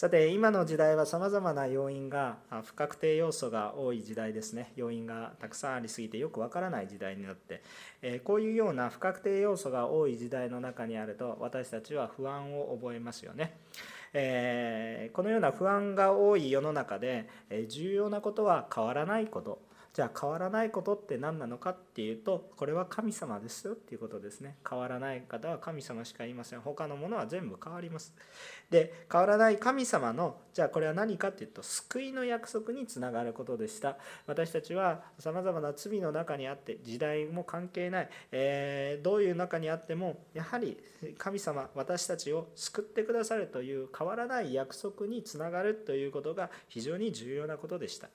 [0.00, 7.60] さて今の時代はさまざまな要因が不確定要素が多い時代ですね要因がたくさんありすぎてよくわからない時代になって、
[8.00, 13.58] えこういうような不確定要素が多い時代の中にあると私たちは不安を覚えますよね。
[14.14, 17.28] えこのような不安が多い世の中で
[17.68, 19.60] 重要なことは変わらないこと
[19.92, 24.56] じゃあ変わらないことって何なのかっていうとこれは神様ですよっていうことですね。
[24.68, 26.60] 変わらない方は神様しかいません。
[26.60, 28.14] 他のものは全部変わります。
[28.70, 33.98] で変わらない神様のじゃあこれは何かっていうと救いの約束につながることでした。
[34.26, 40.78] 私たちはさまざまな罪の中にあって時代も関係ない、えー、どういう中にあってもやはり
[41.18, 48.08] 神様私たちを救ってくださるという変わらない約束につながるということが非常に重要なことでした。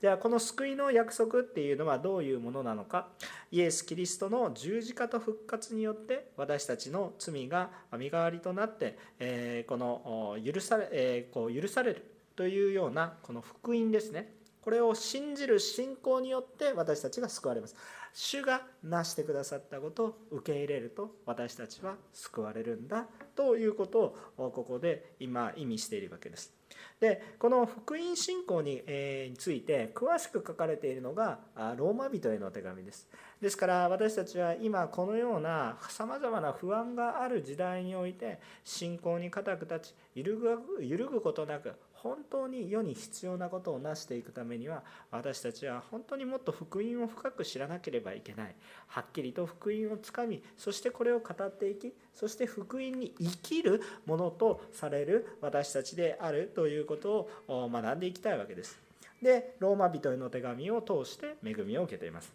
[0.00, 3.08] じゃあこの救いの約束っていうのはどういうものなのか。
[3.50, 14.34] イエス・キリストの十字架と復活によって私たちの罪が身代わりとなって、この許され、こう許されるというようなこの福音ですね。
[14.62, 17.74] これを信じる信仰によって私たちが救われます。
[18.14, 26.61] 主が成してくださったことを受け入れると私たちは救われるんだということをここで今意味しているわけです。
[27.00, 31.40] でこの福音信仰に,、えについて詳しく書かれているのが
[31.76, 33.08] ローマ人への手紙です。
[33.40, 48.54] ですから私たちは今このようなさまざまな不安がある時代において信仰に固く立ち揺るぐ揺るぐことなく本当に世に必要なことを成していくためには私たちは本当にもっと福音を深く知らなければいけない
[48.88, 58.80] はっきりと福音をつかみそしてこれを語っていきそして福音に生きるものとされる私たちであるということを学んでいきたいわけです。
[59.22, 62.32] でローマ人への手紙を通して恵みを受けています。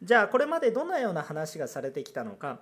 [0.00, 2.60] じゃあこれまでどのような話がされてきたのか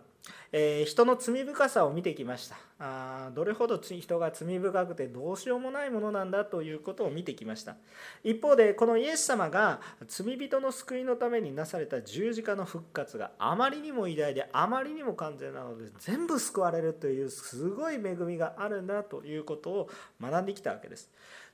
[0.52, 2.56] えー、人の罪深さを見てきました。
[2.78, 7.76] あどれほど人が罪深くてどうしようもないものなんだということを見てきました。
[8.22, 21.10] 一方でこのイエス様が罪人の救いのためになされた十字架の復活があまりにも偉大であまりにも完全なので全部救われるというすごい恵みがあるんだということを学んできたわけです。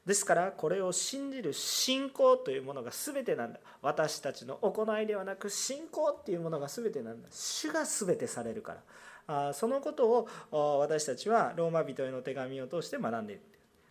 [0.06, 3.60] ですからこれを信じる信仰というものが全てなんだ。
[3.80, 7.28] 私たちの行いではなく信仰っていうものが全てなんだ。
[7.30, 9.48] 主が全てされるから。
[9.48, 13.42] あそのことを私たちはローマ人への手紙を通して学んでいる。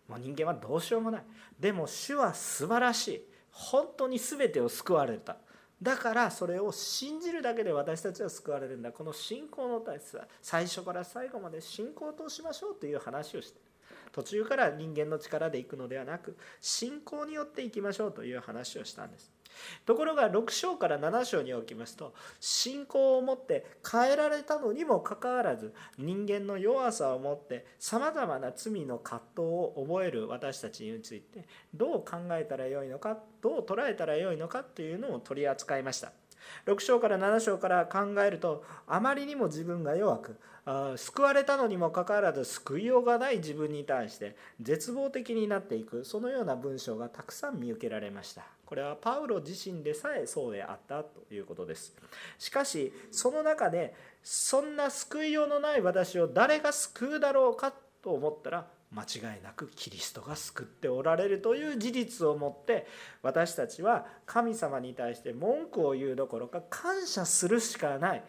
[0.06, 1.22] もう人間はどうしようもない。
[1.58, 3.28] でも主は素晴らしい。
[3.50, 5.38] 本当に全てを救われた。
[5.80, 8.92] だからそれを信じるだけで私たちは救われるんだ。
[8.92, 10.28] この信仰の大切さ。
[10.42, 13.71] 最初から最後まで信仰を通しましょうという話をして。
[14.12, 19.32] 途中から人間の力で行くのではなく信仰によって行きましょうという話をしたんです。
[19.84, 36.12] ところが6章から7章におきますと信仰を持って変えられたのにもかかわらず人間の弱さを持ってさまざまな罪の葛藤を覚える私たちについてどう考えたらよいのかどう捉えたらよいのかというのを取り扱いました。
[36.66, 40.40] 6章から7章から考えるとあまりにも自分が弱く
[40.96, 48.44] 救われたのにもかかわらず救いようがない自分に対して絶望的になっていくそのような文章がたくさん見受けられました。
[48.64, 51.94] これはパウロ自身でさえそうであったということです。
[52.38, 62.86] しかしその中でそんな救いようのない私を誰が救うだろうかと思ったら間違いなくキリストが救っておられるという事実をもって
[63.22, 68.22] 私たちは神様に対して文句を言うどころか感謝するしかない。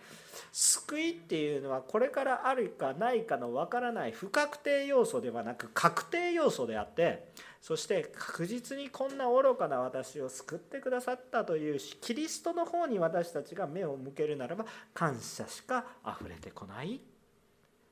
[0.51, 4.12] 救いっていうのはこれからあるかないかのわからない。
[4.12, 7.28] 不確定要素ではなく確定要素であって
[7.62, 17.00] そして確実にこんな愚かな私を救ってくださったというしキリストの方に私たちが目を向けるならば感謝しか溢れてこない。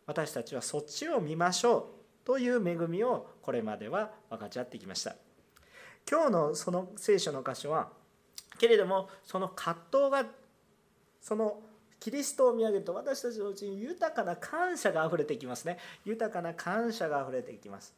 [0.06, 2.01] 私たちはそっちを見ましょう。
[2.26, 5.16] という恵みをこれまでは分かち合ってきました。
[6.10, 7.90] 今日のその聖書の箇所は
[8.58, 10.26] けれどもその葛藤が
[11.22, 11.62] その
[12.00, 15.78] キリストを見上げると私たちのうちに豊かな感謝があふれてきますね。
[16.04, 17.94] 豊かな感謝があふれてきます。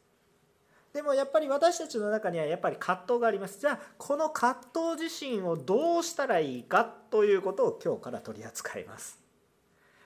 [0.92, 3.58] でもやっぱり私たちの中にはやっぱり葛藤があります。
[3.58, 4.60] じゃあこの葛
[4.94, 9.23] 藤自身をどうしたらいいかということを今日から取り扱います。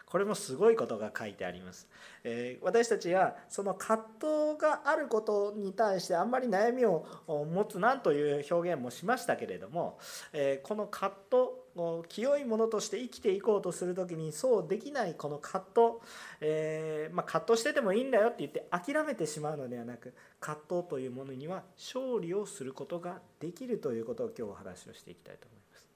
[0.09, 1.87] これもすごいことが書いてあります。
[2.25, 9.99] えー、私たちはその葛藤があることに対してあんまり悩みを持つなんという表現もしましたけれども、
[10.33, 15.81] えー、この葛藤清いものとして生きていこうとする時にそうできないこの葛藤、
[16.41, 25.89] えー、まあ、葛藤しててもいいんだよって言って諦めてしまうのではなく葛藤というものには勝利をすることができるということを今日お話をしていきたいと思います。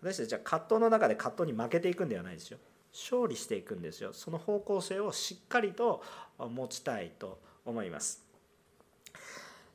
[0.00, 2.58] 私たちは葛藤の中で葛藤に負けていくんではないですよ
[2.98, 4.12] 勝利していくんですよ。
[4.12, 6.02] その方向性をしっかりと
[6.38, 8.24] 持ちたいと思います。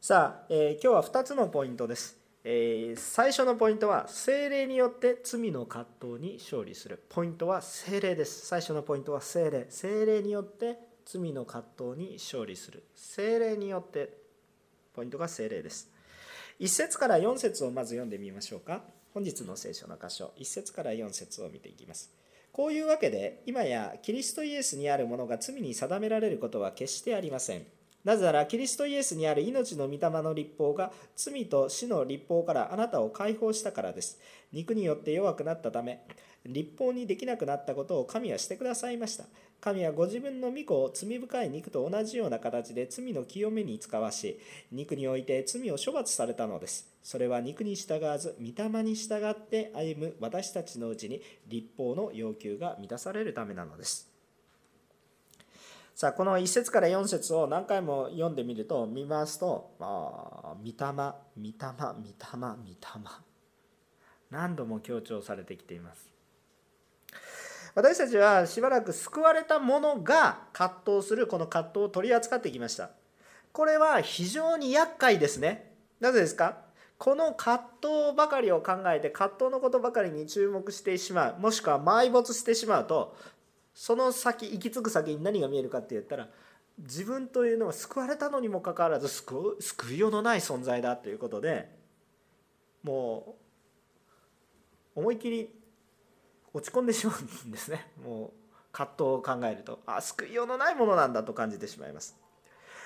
[0.02, 2.18] さあ、えー、今日は2つのポイントです。
[2.44, 7.02] えー、最初のポイントは精霊によって罪の葛藤に勝利する。
[7.08, 8.46] ポイントは精霊です。
[8.46, 9.66] 最初のポイントは精霊。
[9.70, 12.84] 精霊によって罪の葛藤に勝利する。
[12.94, 14.18] 精霊によって
[14.94, 15.90] ポイントが精霊です。
[16.60, 18.82] 1節から4節をまず読んでみましょうか。
[19.14, 20.34] 本日の聖書の箇所。
[20.38, 22.23] 1節から4節を見ていきます。
[22.54, 27.66] こういうわけで今やキリストイエスにあるものが罪に定められることは決してありません
[28.04, 34.20] なぜならキリストイエスにある命の御霊の立法が罪と死の立法からあなたを解放したからです。
[34.52, 36.06] 肉によって弱くなったため、
[36.46, 39.24] 立法にできなくなったことを神はしてくださいました。
[39.64, 44.38] 神はご自分の御子を罪深い肉と同じような形で罪の清めに使わし、
[44.74, 46.92] 肉において罪を処罰されたのです。
[47.02, 54.12] それは肉に従わず、御霊に従って歩む私たちのうちに立法の要求が満たされるためなのです。
[55.96, 63.12] さあこの1節から4節を何回も読んでみると見ますと「あ御霊御霊御霊御霊」
[64.32, 66.13] 何度も強調されてきています
[67.76, 72.92] 私たちはしばらく救われた者が葛藤するこの葛藤を取り扱ってきました。
[73.52, 75.74] これは非常に厄介ですね。
[76.00, 76.58] なぜですか？
[77.00, 83.18] この葛藤ばかりを考えて葛藤のことばかりに注目してしまうもしくは埋没してしまうと
[83.74, 86.30] その先行き着く先に何が見えるかって言ったら
[86.80, 91.70] 自分というのは救われたのにもかかわらず救救いようのない存在だということで
[92.84, 93.36] も
[94.96, 95.50] う思い切り
[96.54, 97.88] 落ち込んでしまうんですね。
[98.04, 98.32] もう
[98.72, 102.16] 葛藤を考えるとあ救いようのないものなんだと感じてしまいます。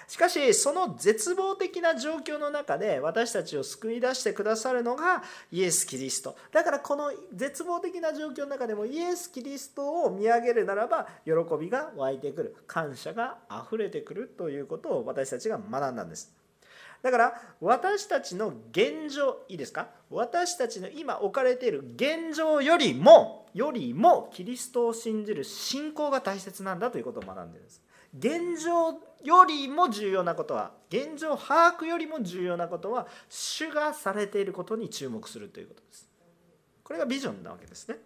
[0.08, 5.22] しかしその絶望的な状況の中で私たちを救い出してくださるのが
[5.52, 6.38] イエス・キリスト。
[6.54, 12.56] だからこの絶望的な状況の中でもイエス・キリストを見上げるならば喜びが湧いてくる。
[12.68, 16.34] 感謝があふれてくるということを私たちが学んだんです。
[17.02, 19.90] だから私たちの現状いいですか？
[20.10, 27.81] 私たちの今置かれている現状よりもよりもキリストを信じる信仰が大切なんだということを学んでるんです。
[28.18, 36.07] 現状よりも重要なことは現状把握よりも重要なことは主がされていることに注目するということです。
[36.83, 37.98] これがビジョンなわけですね。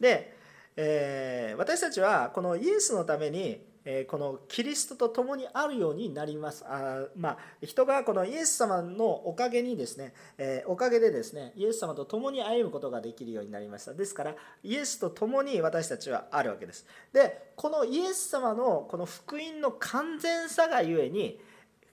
[0.00, 0.34] で、
[0.76, 3.60] えー、私たちはこのイエスのために
[4.08, 6.64] このキリストと共にあるようになります。
[6.66, 13.94] あまあ、人がこのイエス様のおかげにですね、えおかげでですねイエス様と共に歩むことができるようになりました。
[13.94, 16.86] ですからイエスと共に私たちはあるわけです。
[17.12, 21.40] でこのイエス様のこの福音の完全さがゆえに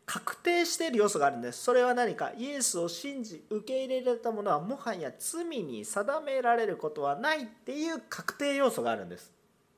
[0.08, 1.62] 確定している要素があるんです。
[1.64, 9.34] それは何かイエスを信じ受け入れられたものはもはや罪に定められることはないっていう確定要素があるんです。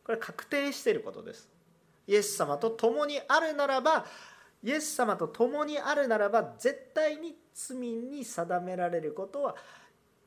[0.06, 1.49] これ確定していることです。
[2.10, 4.04] イエス様と共にあるならば
[4.64, 9.56] イエス様と共にあるならば絶対に罪に定められることは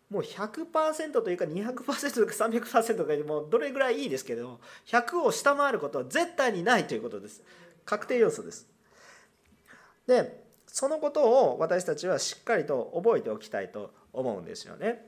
[0.09, 7.43] もう100%というか200%とか300%とかでもどれぐらいいいですけど100を下回ることは絶対にないということです。
[7.85, 8.69] 確定要素です。
[10.07, 15.05] でそのことを私たちはしっかりと覚えておきたいと思うんですよね。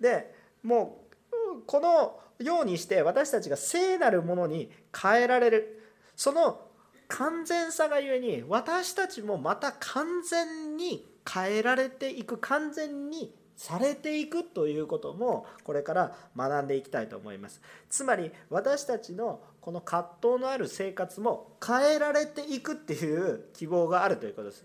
[0.00, 5.77] でもうこのようにして私たちが聖なるものに変えられる
[6.18, 6.60] その
[7.06, 17.62] 完全さがゆえに私たちもまた完全に変えられていく完全にされていくということもこれから学んでいきたいと思います。
[17.88, 24.64] つまり私たちのこの葛藤のある生活も変えられていくっていう希望があるということです。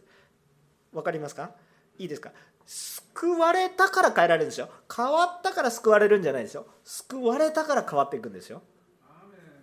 [0.92, 1.52] わかりますか？
[2.00, 2.32] いいですか？
[2.66, 4.70] 救われたから変えられるんですよ。
[4.94, 6.66] 変わったから救われるんじゃないですよ。
[6.84, 8.64] 救われたから変わっていくんですよ。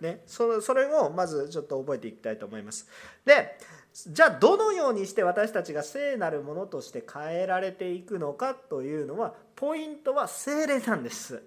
[0.01, 2.87] ね、そそれをまずちょっと覚えていきたいと思います。
[3.23, 3.57] で
[3.93, 11.43] じゃあどのようにして私たちが聖なるものとして変えられていくのかというのはポイントは聖霊なんです。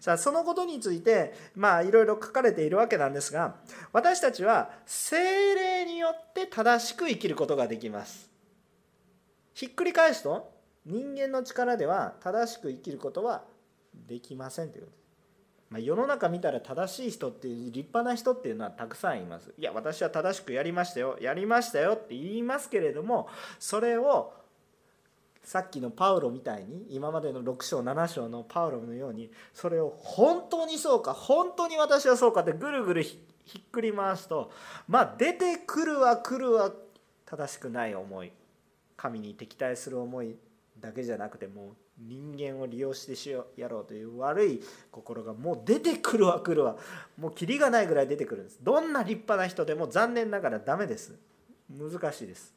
[0.00, 3.56] さあそのことについてまあいろいろ書かれているわけなんですが
[3.92, 8.30] 私たちは聖霊によって正しく生きることができます。
[9.52, 10.50] ひっくり返すと
[10.86, 13.44] 人間の力では正しく生きることは
[14.06, 14.97] できませんということ
[15.70, 19.52] まあ、世の中見たら正しい人っていう立派な人っていうのはたくさんいます。
[19.58, 21.18] いや私は正しくやりましたよ。
[21.20, 24.32] やりましたよって言いますけれどもそれを
[25.48, 33.18] さっきのパウロみたいに今までの6章7章のパウロのようにそれを本当にそうか本当に私はそうかってぐるぐるひ
[33.58, 34.50] っくり回すと
[34.88, 36.70] まあ出てくるは来るは
[37.24, 38.32] 正しくない思い
[38.96, 40.36] 神に敵対する思い
[40.80, 46.76] だけじゃなくてもう人間を利用してしよやろうという悪い心がもう出てくるわ来るわ。
[47.18, 48.58] もうキリがないぐらい出てくるんです。
[48.62, 51.14] どんな立派な人でも残念ながらダメです。
[51.70, 52.54] 難しいです。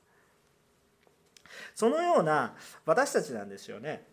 [1.75, 2.55] そのような
[2.85, 4.05] 私たちなんですよね。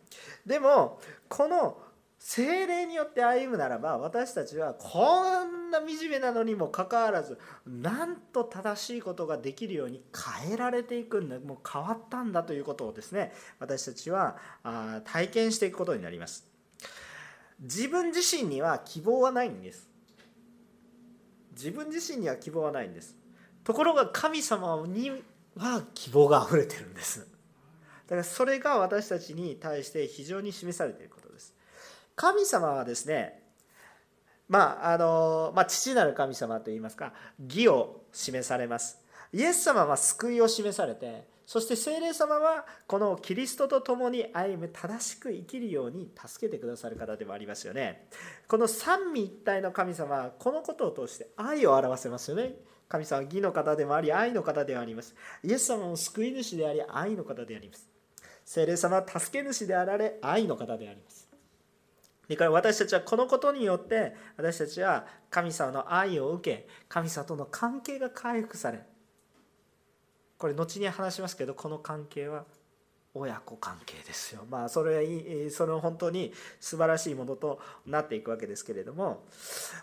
[0.46, 1.78] でもこの
[2.18, 10.02] 精霊によって歩むならば私たちはこんな惨めなのにもかかわらずなんと正しいことができるように
[10.42, 11.38] 変えられていくんだ。
[11.38, 14.36] もう変わったんだということをですね私たちは
[15.04, 16.46] 体験していくことになります。
[17.60, 19.88] 自分自身には希望はないんです。
[21.52, 23.16] 自分自身には希望はないんです。
[23.64, 25.10] ところが神様に
[25.56, 27.20] は希望があふれてるんです。
[27.20, 27.26] だ
[28.10, 31.10] からそれが私たちに対して非常に示されている。
[32.18, 33.40] 神様はですね
[34.48, 38.98] まああのまあ、父なる神様といいますか義を示されます。
[39.30, 48.08] イエス様は救いを示されてそして聖霊様はこのキリストと共に歩む正しく生きるように助けてくださる方でもありますよね。
[48.48, 52.54] この三位一体の神様はこのことを通して愛を表せますよね。
[52.88, 55.14] 神様は義の方でもあり愛の方であります。
[55.44, 57.86] イエス様も救い主であり愛の方であります。
[58.44, 61.17] 聖霊様は助け主であられ愛の方であります。
[62.28, 68.80] だから私たちはこのことによって私たちは神様の愛を受け神様との関係が回復され
[70.36, 72.44] これ後に話しますけどこの関係は
[73.18, 74.44] 親子関係ですよ。
[74.48, 79.24] まあそれはいいその本当に素晴らしいものとなっていくわけですけれども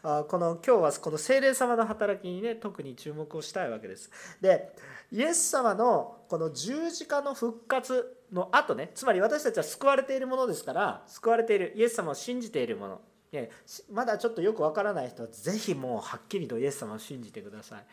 [0.02, 4.10] この今日はこの精霊様の働きにね特に注目をしたいわけです。
[4.42, 4.76] で
[5.12, 13.02] イエス様のこの十字架の復活の後ねつまり私たちは救われているものですから救われているイエス様を信じているもの
[13.92, 17.86] まだちょっとよくわからない人はぜひもうはっきりとイエス様を信じてください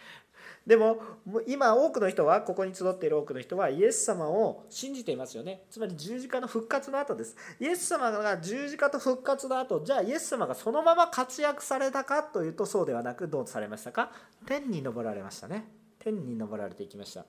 [0.67, 1.01] でも
[1.47, 5.65] 今多くの人はここに集っている多くの人はイエス様を信じていますよね。
[5.71, 7.37] つまり十字架の復活の後です。
[7.59, 14.13] イエス様が十字架と復活の後じゃあイエス様がそのまま活躍されたかというとそうではなくどうされましたか？
[14.47, 15.69] 天に昇られましたね。
[15.99, 17.27] 天に昇られていきました。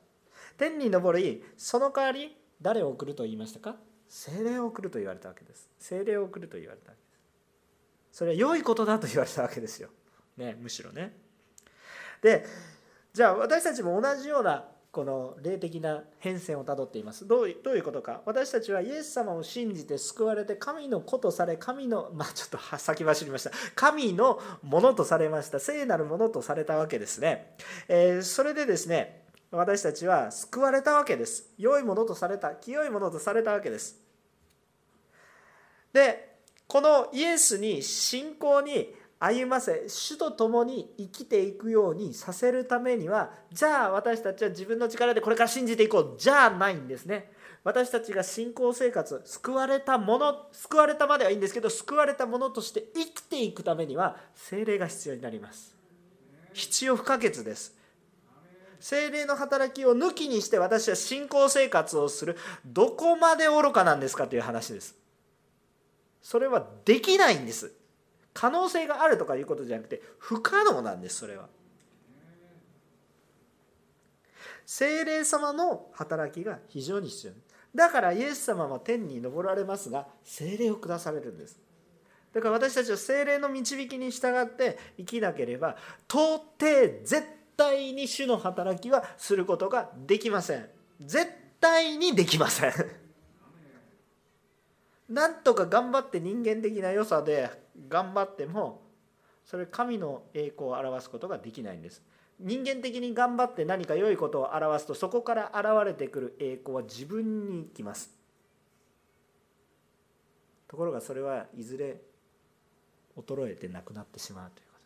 [0.58, 3.76] 天に昇りその代わり誰を送ると言いましたか？
[4.08, 5.70] 精霊を送ると言われたわけです。
[5.80, 8.18] 精霊を送ると言われたわけです。
[8.18, 9.90] それは良いことだと言われたわけですよ、
[10.38, 11.18] ね、むしろね。
[12.22, 12.46] で
[13.14, 17.28] じゃあ私たちも同じようなこの霊的な変遷をたどっています。
[17.28, 18.22] どういうことか。
[18.26, 23.52] 私たちはイエス様を信じて救われて神の子とされ神の まあちょっと先走りました。
[23.76, 25.60] 神のものとされました。
[25.60, 27.56] 聖なるものとされたわけですね、
[27.88, 31.52] えー、それでですね私たちは救われたわけです。
[31.60, 34.02] 良いものとされた清いものとされたわけです。
[35.92, 46.16] でこのイエスに信仰に歩ませ主と共に生きていくようにさせるためにはじゃあ私たちは自分の力でこれから信じていこう。
[46.18, 47.32] じゃあないんですね。
[47.64, 55.74] 私たちが信仰生活救われたもの救われたまではいいんですけど救われたものとして生きていくためには精霊が必要になります。
[56.52, 57.78] 必要不可欠です。
[58.82, 62.36] 精霊の働きを抜きにして私は信仰生活をする。
[62.66, 64.98] どこまで愚かなんですかという話です。
[66.22, 67.72] それはできないんです。
[68.34, 71.48] 可能性があるとかいうことじゃなくて不可能なんですそれは。
[74.66, 77.34] 精霊様の働きが非常に必要。
[77.76, 81.60] だからイエス様は天に昇られますが精霊を下されるんです。
[82.34, 87.24] だから私たちは精霊の導きに従って生きなければ到底絶
[87.56, 90.68] 対に主の働きはすることができません。
[91.00, 92.74] 絶対にできません。
[95.10, 98.82] なんとか頑張って人間的な良さで頑張っても
[99.46, 102.02] それ神の栄光を表すことができないんです。
[102.40, 108.12] 人間的に頑張って何か良いことを表すとそこから現れてくる栄光は自分にきます。
[110.68, 112.02] ところがそれはいずれ
[113.16, 114.80] 衰えてなくなってしまうということ。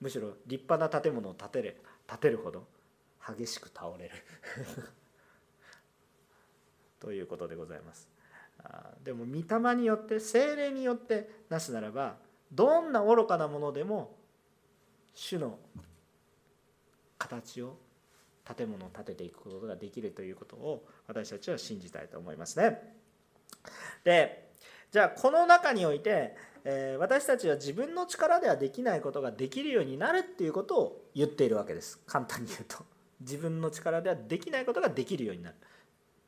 [0.00, 2.66] むしろ立派な建物を建てる建てるほど
[3.36, 4.10] 激しく倒れる。
[7.00, 8.15] ということでございます。
[9.04, 12.16] でも御霊によって精霊によってなすならば
[12.52, 14.16] どんな愚かなものでも
[15.14, 15.58] 主の
[17.18, 17.76] 形を
[18.44, 22.80] 建物を建てていくことができるということを私たちは信じたいと思いますね。
[24.04, 24.46] で
[24.92, 32.00] じゃあこの中において、えー、私たちは自分の力ではできないことができるようになるっていうことを言っているわけです。
[32.06, 32.84] 簡単に言うと。
[33.20, 35.56] 自分の力ではできないことができるようになる。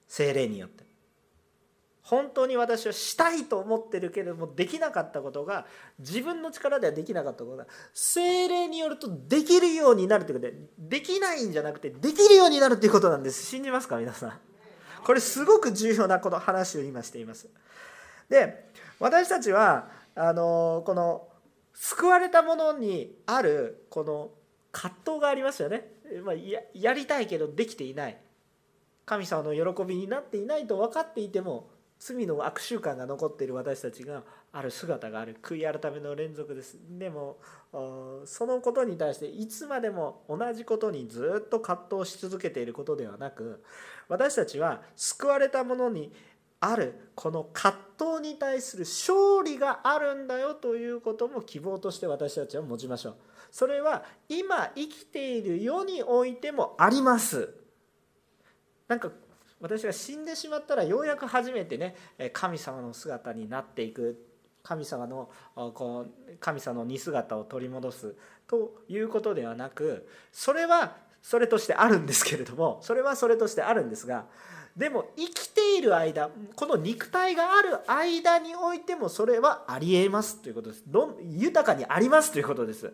[0.08, 0.87] 精霊によって。
[2.08, 5.66] 本当に私はしたいと思ってるけれどもできなかったことが
[5.98, 13.44] 自分の力ではできなかったことが精霊によるとできるようになるということでできないんじゃなくてできるようになるということなんです。
[13.44, 14.32] 信じますか皆さん。
[15.04, 17.46] これすごく重要なこの話を今しています。
[18.30, 21.28] で私たちはあのこの
[21.74, 24.30] 救われたものにあるこの
[24.72, 25.86] 葛藤がありますよね、
[26.24, 28.16] まあ、ややりたいけどできていない。
[29.04, 36.78] 神様の喜びになっていないと分かっていても罪の悪習慣が残っている私たちがある姿がある悔い改めの連続です。
[36.90, 37.38] でも
[38.24, 43.62] そのことに対していつまでも同じことにずっと葛藤し続けていることではなく
[44.08, 46.12] 私たちは救われたものに
[46.60, 47.80] あるこの葛
[48.18, 53.14] 藤に対する勝利があるんだよということも希望として私たちは持ちましょう。
[53.50, 57.54] それは今生きている世においてもあります。
[58.88, 59.10] なんか
[59.60, 61.94] 私が死んでしまったらようやく初めてね
[62.32, 64.24] 神様の姿になっていく。
[64.60, 68.14] 神様のこう神様の似姿を取り戻す。
[68.46, 74.26] ということではなくそれはそれとしてあるんですけれどもそれはそれとしてあるんですが
[74.76, 80.82] でも生きている間この肉体がある間においてもそれはありえますということです。
[80.86, 82.92] ど豊かにありますということです。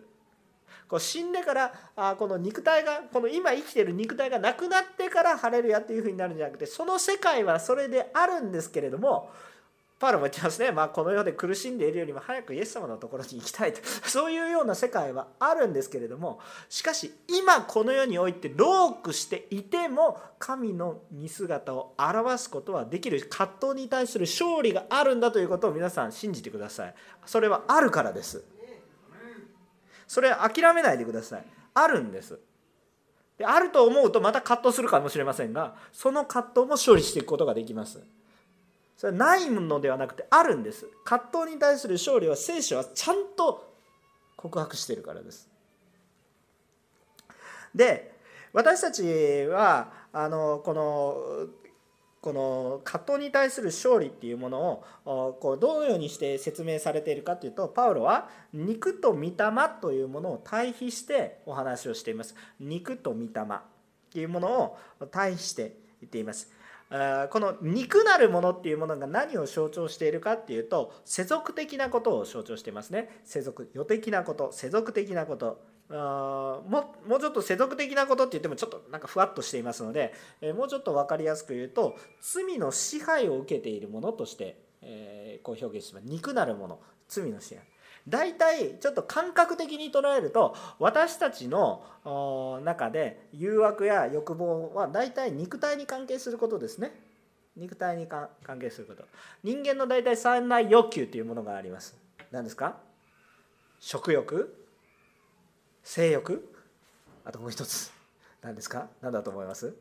[0.89, 9.31] こう死んでからあこの肉体がこの今生きてる肉体がなくなってから晴れるやっていうふうになるんじゃなくてその世界はそれであるんですけれども
[10.05, 13.81] パウロも言ってますね、まあ、この世で苦しんでいるよりも早くイエス様のところに行きたいと。
[14.07, 26.95] そういうような世界はあるんですけれどもしかし今この世においてロークしていても神の似姿を表すことはできる葛藤に対する勝利があるんだということを皆さん信じてください。
[27.25, 28.45] それはあるからです。
[30.07, 31.45] それ諦めないでください。
[31.75, 32.39] あるんです。
[33.39, 38.01] であると思うとまた葛藤するかもしれませんがその葛藤も勝利していくことができます。
[38.97, 40.89] それはないのではなくてあるんです。
[41.05, 43.75] 葛藤に対する勝利は聖書はちゃんと
[44.37, 45.49] 告白してるからです。
[47.75, 48.15] で
[48.53, 51.49] 私たちはあのこの
[52.25, 59.33] この葛藤に対する勝利っていうものをこうどのようにして説明されているかというとパウロは肉と御霊
[59.83, 62.35] というものを対比してお話をしています。
[62.59, 63.61] 肉と御霊っ
[64.11, 64.79] ていうものを
[65.11, 66.51] 対比して言っています。
[66.89, 73.21] この肉なるものっていうものが何を象徴しているかっていうと世俗的なことを象徴していますね。
[73.25, 75.74] 世俗世的なこと世俗的なこと。
[75.91, 86.07] あももうちょっと世俗的なことって言ってもちょっとなんかふわっとしていますので、え、もうちょっと分かりやすく言うと罪の支配を受けているものとして、え、こう表現します。
[86.07, 86.81] 肉なるもの。
[87.09, 87.65] 罪の支配。
[88.09, 96.93] 大体ちょっと感覚的に捉えると私たちの中で誘惑や欲望は大体肉体に関係することですね。
[97.57, 98.29] 肉体に関
[98.61, 99.05] 係すること。
[99.43, 101.97] 人間の大体三大欲求というものがあります。
[102.31, 102.77] 何ですか？
[103.81, 104.64] 食欲。
[105.85, 106.43] 性欲？
[107.25, 107.93] あともう一つ。
[108.43, 108.89] 何ですか？
[109.01, 109.75] 何だと思います？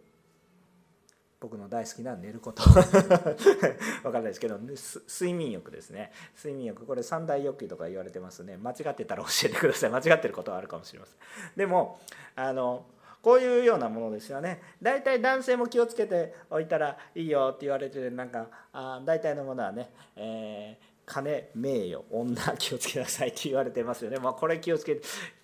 [1.40, 2.64] 僕の大好きな寝ること。
[2.70, 6.12] 分かんないですけど睡眠欲ですね。
[6.38, 6.86] 睡眠欲。
[6.86, 8.56] これ三大欲求とか言われてますね。
[8.58, 9.90] 間違ってたら教えてください。
[9.90, 11.16] 間違ってることはあるかもしれません。
[11.58, 12.00] でも
[12.36, 12.86] あの
[13.22, 14.62] こういうようなものですよね。
[14.82, 25.02] 大体男性も気をつけておいたらいいよって言われてなんかあ大体のものはね、えー金名誉女気をつけなさいって言われてますよね、まあ、これ気をつけ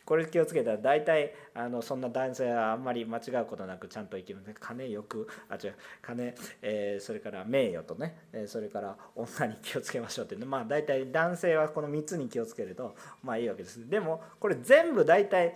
[0.09, 4.39] これ気をつけたら大体あのそんな男性はあんまり間違うことなくちゃんと生きる。
[4.39, 5.75] ので金よくあ違う。
[6.01, 13.87] 金、えー、それから名誉とね、えそれから女に気をつけましょうっていうまあ大体男性はこの3つに気をつけるとまあいいわけです。
[13.87, 15.55] でもこれ全部大体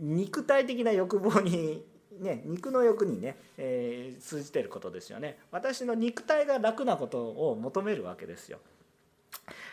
[0.00, 1.84] 肉体的な欲望に
[2.18, 5.36] ね、肉の欲にね、えー、通じてることですよね。
[5.50, 8.58] 私の肉体が楽なことを求めるわけですよ。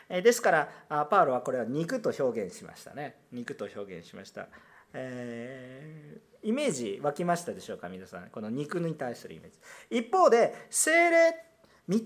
[0.09, 0.51] ですか
[0.89, 3.15] らパウロはこれは肉と表現しましたね。
[3.31, 4.47] 肉と表現しました、
[4.93, 8.29] えー、イメージ湧きましたでしょうか皆さん。
[8.29, 9.99] この肉に対するイメージ。
[9.99, 11.48] 一方で精霊
[11.89, 12.03] 御霊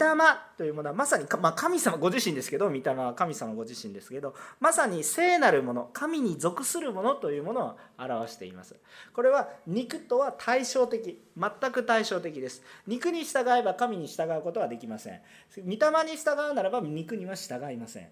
[0.57, 8.77] というものはまさに、まあ、神様ご自身ですけど御霊は神様ご自身ですけどまさに聖なるもの神に属するものというものを表しています。
[9.13, 12.63] これは肉とは対照的全く対照的です。
[12.87, 15.21] 肉に従えば神に従うことはできません。
[15.57, 15.75] 御霊
[16.09, 18.09] に従うならば肉には従いません。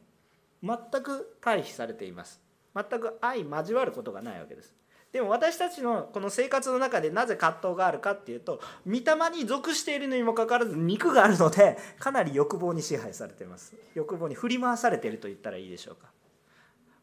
[0.61, 2.41] 全く対比されています。
[2.75, 4.73] 全く相交わることがないわけです。
[5.11, 9.01] でも私たちのこの生活の中でなぜ葛藤があるかっていうと御霊
[9.35, 13.75] に属しているのにもかかわらず肉があるのでかなり欲望に支配されています。
[13.93, 16.09] 欲望に振り回されていると言ったらいいでしょうか。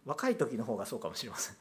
[0.07, 1.57] 若い時の方がそうかもしれません。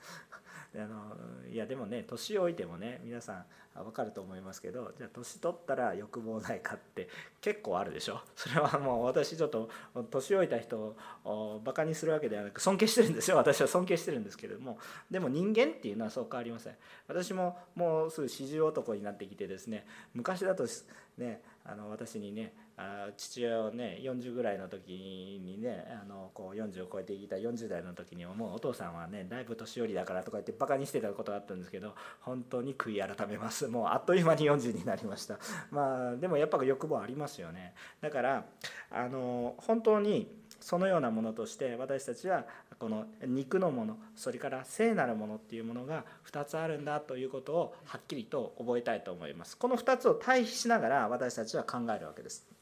[0.76, 1.16] あの
[1.52, 3.46] いやでもね年老いてもね皆さん
[3.84, 7.08] 分かると思いますけどじゃあ年取ったら欲望ないかって
[7.42, 8.20] 結構あるでしょ？
[8.36, 9.70] それはもう私ちょっと
[10.10, 13.38] 年老いた人をバカにするわけではなく尊敬してるんですよ。
[13.38, 14.80] 私は尊敬してるんですけれども。
[15.12, 16.76] でも人間っていうのはそう変わりません。
[17.08, 20.66] 私ももうすぐ四十男になってきてですね昔だと
[21.18, 33.68] ねあの私にねあ父親をね40ぐらいの時にねあのこう40を超えてきた40代の時にもうお父さんはねだいぶ年寄りだからとか言ってバカにしてたことがあったんですけど本当に悔い改めます。
[33.68, 35.40] もうあっという間に40になりました。
[35.72, 37.74] まあでもやっぱ欲望ありますよね。
[38.00, 38.46] だから
[38.92, 42.46] あの本当にそのようなものとして私たちは
[42.78, 49.58] この肉のものそれから聖なるものっていうものが2つあるんだということをはっきりと覚えたいと思います。
[49.58, 52.57] この2つを対比しながら私たちは考えるわけです。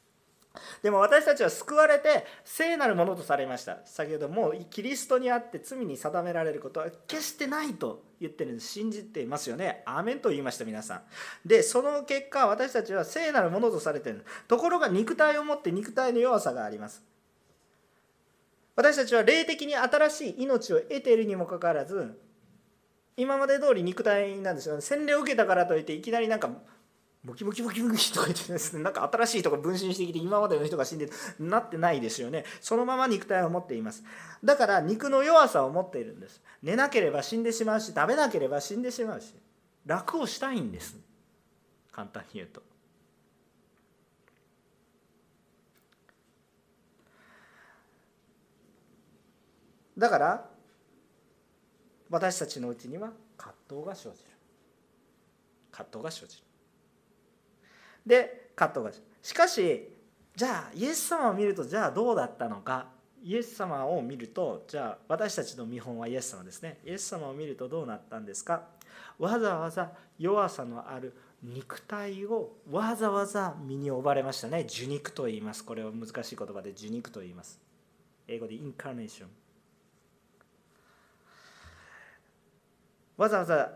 [0.81, 3.79] でも私たちは救われて聖なるものとされました。
[3.85, 9.83] 先ほどもうキリストにあって罪に定められることは決してないと言ってるんです信じていますよね。
[9.85, 11.01] アーメンと言いました皆さん。
[11.45, 14.25] でその結果私たちは聖なるものとされてる。
[14.47, 17.03] ところが肉体を持って肉体の弱さがあります。
[18.75, 22.19] 私たちは霊的に新しい命を得ているにもかかわらず
[23.17, 26.49] 今まで通り肉体なんですよ洗礼を受けたからといっていきなりなんか
[27.25, 31.09] ムキムキムキムキとか言ってですねなんか新しい人が分身してきて今までの人が死んで
[31.39, 32.45] なってないですよね。
[32.61, 34.03] そのまま肉体を持っています。
[34.43, 36.41] だから肉の弱さを持っているんです。
[36.61, 39.33] 寝なければ死んでしまうし食べなければ死んでしまうし
[39.85, 40.97] 楽をしたいんです。
[41.91, 42.61] 簡単に言うと。
[49.97, 50.49] だから
[52.09, 54.29] 私たちのうちには葛藤が生じる。
[55.71, 56.54] 葛藤が生じる。
[58.05, 59.33] で葛藤がし。
[59.33, 59.89] かし
[60.35, 62.93] じゃあイエス様を見るとじゃあどうだったのか。
[63.23, 66.77] イエス様を見るとじゃあ私たちの見本はイエス様ですね。
[66.85, 68.63] イエス様を見るとどうなったんですか。
[69.17, 74.65] わざわざ弱さのある肉体をわざわざ身に覚ばれましたね。
[74.69, 75.63] 受肉と言います。
[75.65, 77.59] これは難しい言葉で受肉と言います。
[78.27, 79.29] 英語でインカーネーション
[83.17, 83.71] わざわざ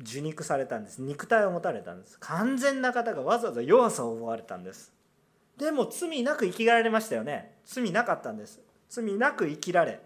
[0.00, 1.00] 受肉されたんです。
[1.00, 2.18] 肉体を持たれたんです。
[2.20, 4.92] 完全な方がわざわざ弱さを覚われたんです。
[5.56, 7.58] でも罪なく生きられましたよね。
[7.66, 8.60] 罪なかったんです。
[8.88, 10.00] 罪なく生きられ。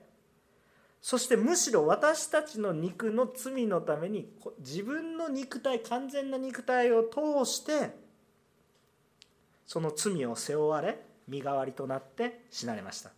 [1.00, 4.28] そしてむしろ私たちの肉の罪のために
[4.58, 7.94] 自分の肉体完全な肉体を通して
[9.66, 13.10] その罪を背負われ身代わりとなって死なれました。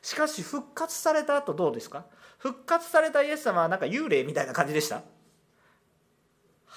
[0.00, 2.06] しかし復活された後どうですか？
[2.38, 5.02] 復活されたイエス様はなんか幽霊みたいな感じでした？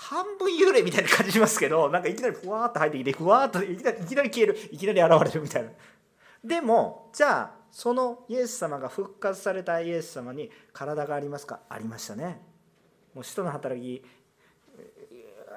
[0.03, 5.69] 半分幽霊みたいな感じしますけどなんかいきなりふわーっと入ってきてふわーっといきなりいきなり消えるいきなり現れるみたいな。
[6.43, 11.61] でもじゃあそのイエス様が復活されたイエス様に体がありますか？
[11.69, 12.41] ありましたね。
[13.15, 14.03] もう使徒の働き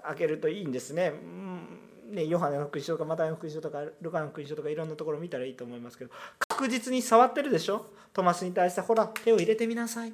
[0.05, 1.13] 開けるといいんですね、
[2.11, 7.87] ねヨハネの福音書とかマタイの福音書とかルカの福音書とかいろんなところ見たらいいと思いますけど確実に触ってるでしょ？
[8.13, 10.13] トマスに対してほら手を入れてみなさい。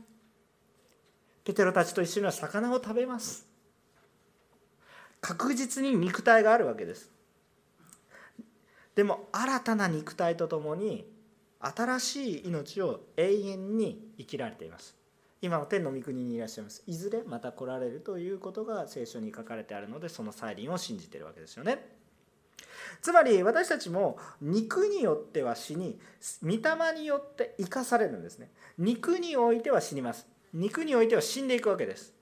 [1.44, 3.51] ペテロたちと一緒には魚を食べます。
[5.22, 7.10] 確実に肉体があるわけです。
[8.94, 11.10] でも新たな肉体とともに
[11.60, 14.96] 新しい命を永遠に生きられています。
[15.40, 16.82] 今は天の御国にいらっしゃいます。
[16.86, 21.86] いずれまた来られるということが聖書に書かれてあるのでその再臨を信じてるわけですよね。
[23.00, 25.98] つまり私たちも肉によっては死に
[26.42, 28.50] 御霊によって生かされるんですね。
[28.76, 30.26] 肉においては死にます。
[30.52, 32.12] 肉においては死んでいくわけです。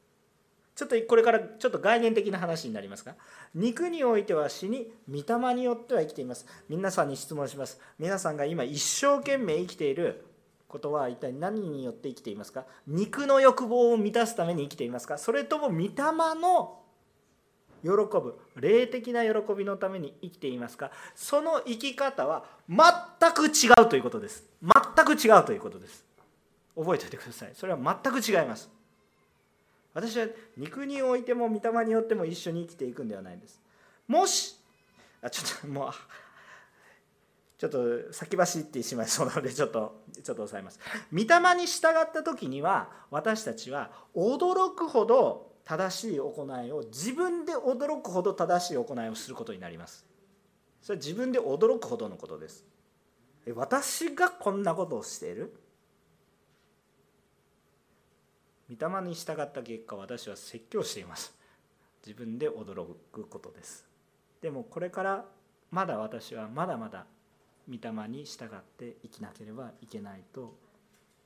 [0.76, 3.14] ちょっとこれからちょっと概念的な話になりますが
[3.54, 6.46] 肉においては死に御霊によっては生きています。
[6.68, 7.78] 皆さんに質問します。
[7.98, 10.24] 皆さんが今一生懸命生きている
[10.68, 12.64] ことは一体何によって生きていますか？
[12.86, 15.18] 肉の欲望を満たすために生きていますか？
[15.18, 15.90] それとも御霊
[16.40, 16.78] の
[17.82, 20.92] 喜ぶ霊的な喜びのために生きていますか？
[21.16, 22.78] その生き方は全
[23.32, 24.44] く違うということです。
[24.62, 26.04] 全く違うということです。
[26.76, 27.50] 覚えておいてください。
[27.54, 28.70] それは全く違います。
[29.92, 30.26] 私は
[30.56, 33.60] 肉においても御霊によっても一緒に生きていくんではないんです。
[34.06, 34.56] もし
[35.22, 35.92] あちょっともう
[37.58, 40.78] ちょっと先走ってしまいそうなのでちょっとちょっと抑えます。
[41.12, 50.06] 御霊に従った時には私たちは驚くほど正しい行いを自分で驚くほど正しい行いをすることになります。
[50.82, 52.64] それは自分で驚くほどのことです。
[53.54, 55.52] 私がこんなことをしている？
[58.70, 61.34] 御霊に従った結果私は説教しています。
[62.06, 63.84] 自分で驚くことです。
[64.40, 65.24] でもこれから
[65.72, 67.04] まだ私はまだまだ
[67.68, 70.56] 御霊に従って生きなければいけないと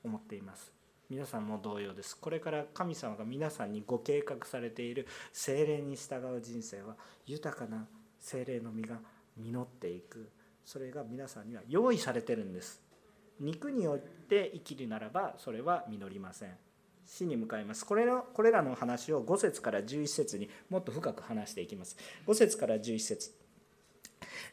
[0.03, 0.73] 思っています。
[1.11, 2.17] 皆さんも同様です。
[2.17, 7.87] これから神様が皆さんにご計画されている精霊に従う人生は豊かな
[8.19, 8.97] 精霊の実が
[9.37, 10.31] 実っていく。
[10.65, 12.81] それが皆さんには用意されてるんです。
[13.39, 16.64] 肉によって生きるならばそれは実りません。
[17.07, 17.85] 死に向かいます。
[17.85, 21.97] これのこれらの話を5節から11節にもっと深く話していきます。
[22.27, 23.44] 5節から11節。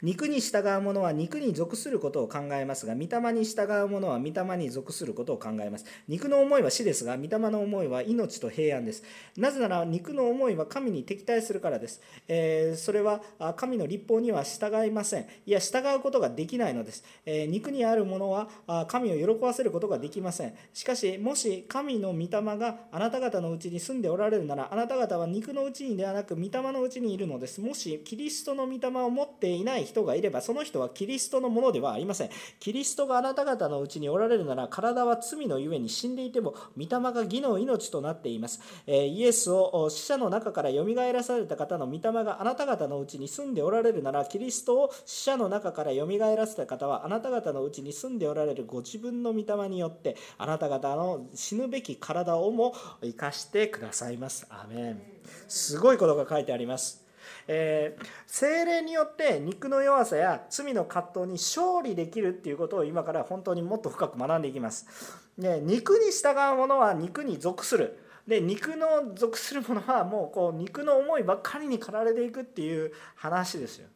[0.01, 5.85] 肉に従う者は肉に属することを考えますが、御霊に従う者は御霊に属することを考えます。
[6.07, 9.03] 肉の思いは死ですが、御霊の思いは命と平安です。
[9.37, 12.01] なぜなら、肉の思いは神に敵対するからです。
[12.27, 13.21] えー、それは
[13.55, 15.25] 神の立法には従いません。
[15.45, 17.03] いや、従うことができないのです。
[17.25, 18.49] えー、肉にあるものは
[18.87, 20.53] 神を喜ばせることができません。
[20.73, 27.61] しかし、もし神の御霊があなた方のうちに住んでおられるなら、あなた方は肉のうちにではなく、御霊のうちにいるのです。
[27.61, 32.29] もし、キリストの御霊を持っていいない人がいればその人はキリストのものではありません。
[32.59, 38.59] キリストがあなた方のうちにおられるなら体は罪のゆえに死んでいても御霊が義の命となっています。
[38.87, 54.47] イエスを死者の中からよみがえらされた方の御霊があなた方のうちに住んでおられるならキリストを死者の中からよみがえらせた方はあなた方のうちに住んでおられるご自分の御霊によってあなた方の死ぬべき体をも生かしてくださいます。
[54.49, 55.01] アメン。
[55.47, 57.00] すごいことが書いてあります。
[57.53, 64.87] えー、精霊によって肉の弱さや罪の葛藤に勝利できるっていうことを今から本当にもっと深く学んでいきます。
[65.37, 67.99] で肉に従う者は肉に属する。
[68.25, 73.89] で肉の属するものはもうこう肉の思いばっかりに駆られていくっていう話ですよ。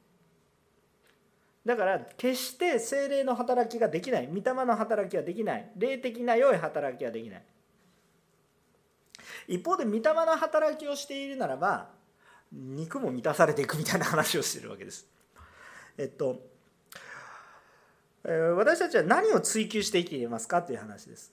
[1.66, 7.44] だから決して精霊の働きができない御霊の働きはできない霊的な良い働きはできない
[9.48, 11.95] 一方で御霊の働きをしているならば
[12.56, 15.06] 肉も満たされていくみたいな話をしてるわけです。
[15.98, 16.42] えっと
[18.24, 21.32] 私たちは何を追求して生きていますかという話です。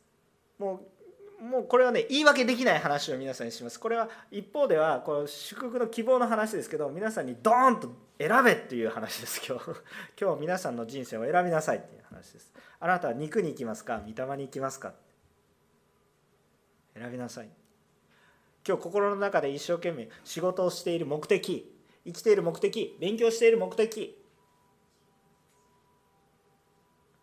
[0.59, 0.81] も
[1.41, 3.81] うもうこれはね言い訳できない話を皆さんにします。
[3.81, 9.65] これは一方ではこう祝福の希望の話ですけど皆さんにドーンと選べっていう話です今日
[10.21, 12.53] 今日皆さんの人生を選びなさいっていう話です。
[12.79, 14.01] あなたは肉に行きますか？
[14.07, 14.93] 御霊に行きますか？
[16.95, 17.49] 選びなさい。
[18.67, 21.73] 今日心の中で一生懸命仕事をしている目的
[22.05, 24.19] 生きている目的勉強している目的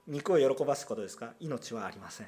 [0.07, 1.33] 肉を喜ばすことですか？
[1.39, 2.27] 命はありません。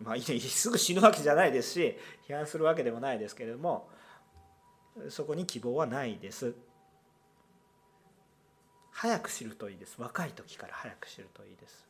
[0.00, 1.96] まあすぐ死ぬわけじゃないですし
[2.28, 3.88] 批判するわけでもないですけれども
[5.08, 6.54] そこに希望はないです。
[8.90, 9.96] 早く知るといいです。
[9.98, 11.86] 若い時から早く知るといいです。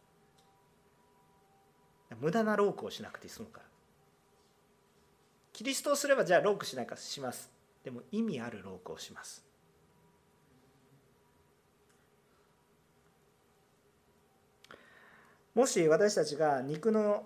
[2.21, 3.67] 無駄なロークをしなくて済むから。
[5.57, 7.51] キリストをすればじゃあロークしないかします。
[7.83, 9.42] でも意味あるロークをします。
[15.55, 17.25] もし私たちが肉の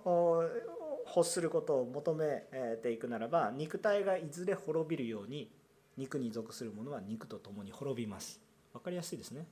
[1.16, 2.44] 欲することを求め
[2.80, 5.50] ていくならば肉体がいずれ滅びるように
[5.96, 8.40] 肉に属するものは肉と共に滅びます。
[8.72, 9.44] 分かりやすいですね。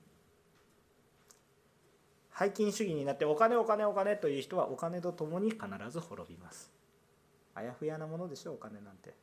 [2.33, 6.78] 背筋主義になってお金お金お金という人はお金と共に必ず滅びます。
[7.59, 9.15] あやふやなものでしょうお金なんて。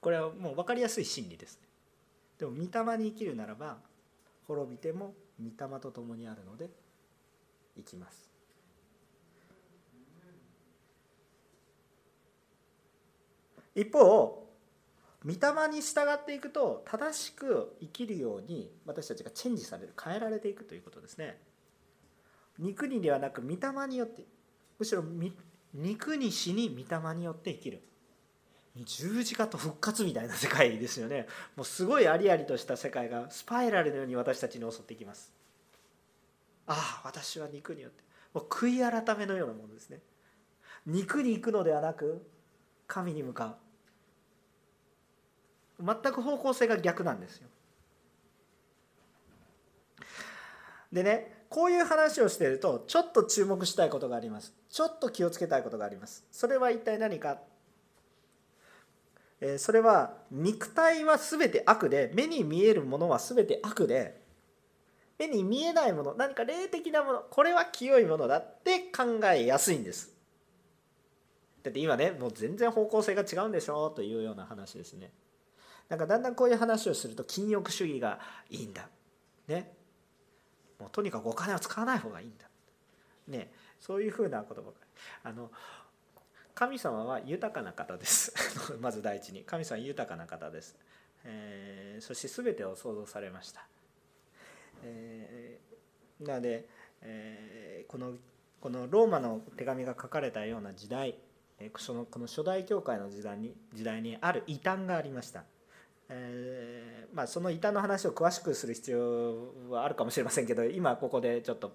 [0.00, 1.60] これはもう分かりやすい真理です。
[1.60, 1.68] ね
[2.38, 3.76] でも御霊に生きるならば
[4.46, 6.70] 滅びても御霊と共にあるので
[7.76, 8.30] 生きます。
[13.74, 14.48] 一方
[15.22, 21.38] 御霊に従っていくと正しく生きるように私たちがチェンジされる変えられていくということですね。
[22.58, 24.24] 肉にではなく御霊によって
[24.80, 25.04] むしろ
[25.74, 27.82] 肉に死に御霊によって生きる。
[28.76, 31.26] 十字架と復活みたいな世界ですよね。
[31.54, 35.34] もうすごいありありとした世界がスパイラルのように私たちに襲ってきます。
[36.66, 38.02] ああ私は肉によって。
[38.32, 40.00] もう悔い改めのようなものですね。
[40.86, 42.26] 肉に行くのではなく
[42.86, 43.58] 神に向か
[45.78, 45.84] う。
[45.84, 47.48] 全く方向性が逆なんですよ。
[50.90, 54.59] でねこういう話をしているとちょっと注目したいことがあります。
[54.70, 56.24] ちょっと気をつけたいことがあります。
[56.30, 57.38] それは一体何か？
[59.58, 64.20] それは肉体は全て悪で目に見えるものは全て悪で
[65.18, 70.12] 目に見えないもの何か霊的なものこれは清いものだって考えやすいんです。
[71.62, 73.90] だって今ねもう全然方向性が違うんでしょ？
[73.90, 75.10] というような話ですね。
[75.88, 78.88] なんかだんだんこういう話をすると禁欲主義がいいんだ。
[79.48, 79.72] ね。
[80.78, 82.44] もうとにかくお金は使わない方がいいんだ。
[83.26, 83.50] ね。
[83.80, 84.86] そういうふうなことばかり。
[85.24, 85.50] あの
[86.54, 88.34] 神様は豊かな方です。
[88.80, 89.44] まず第一に。
[89.44, 90.76] 神様は豊かな方です、
[91.24, 93.66] えー、そして全てを創造されました、
[94.82, 96.68] えー、なので、
[97.00, 98.14] えー、この
[98.60, 101.18] このローマの手紙が書かれたような時代
[101.76, 105.44] そのこの初代教会の時代に時代にある異端がありました。
[106.12, 111.72] えー、まあ、その異端の話を詳しくする必要はあるかもしれませんけど今ここでちょっと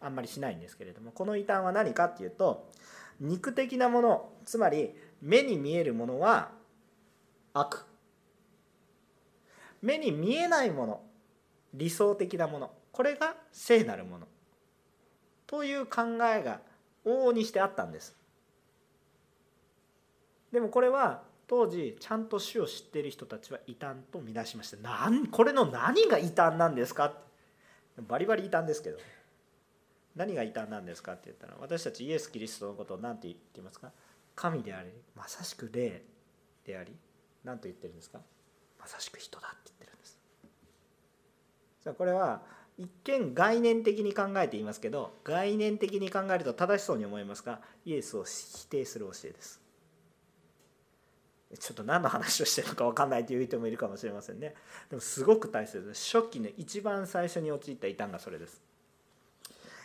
[0.00, 2.70] あんまりしないんですけれどもこの異端は何かっていうと
[3.20, 6.50] 肉的なものつまり目に見えるものは
[7.52, 7.84] 悪。
[9.82, 11.00] 目に見えないもの
[11.74, 12.70] 理想的なもの。
[12.92, 14.26] これが聖なるもの。
[15.46, 16.60] という考えが
[17.04, 18.16] 往々にしてあったんです。
[20.52, 24.76] でもこれは当時ちゃんと主を知っている人たちは異端と見なしました。
[24.76, 27.14] なんこれの何が異端なんですか
[28.06, 28.98] バリバリ異端ですけど。
[30.18, 31.12] 何が異端なんですか？
[31.12, 33.90] って言ったら私たちイエス・キリストのことを何て言っていますか
[34.34, 36.02] 神でありまさしく霊
[36.66, 36.92] であり
[37.44, 38.20] 何と言ってるんですか
[38.78, 40.18] まさしく人だって言ってるんです。
[41.80, 42.42] さあこれは
[42.76, 49.60] 一見概念的に考えていますけど概念的に考えると正しそうに思いますがイエスを否定する教えです。
[51.58, 54.54] ちょっと何の話をしてるのか分かんないという人もいるかもしれませんね。
[54.90, 56.14] でもすごく大切です。
[56.14, 58.60] 初期の一番最初に陥った異端がそれです。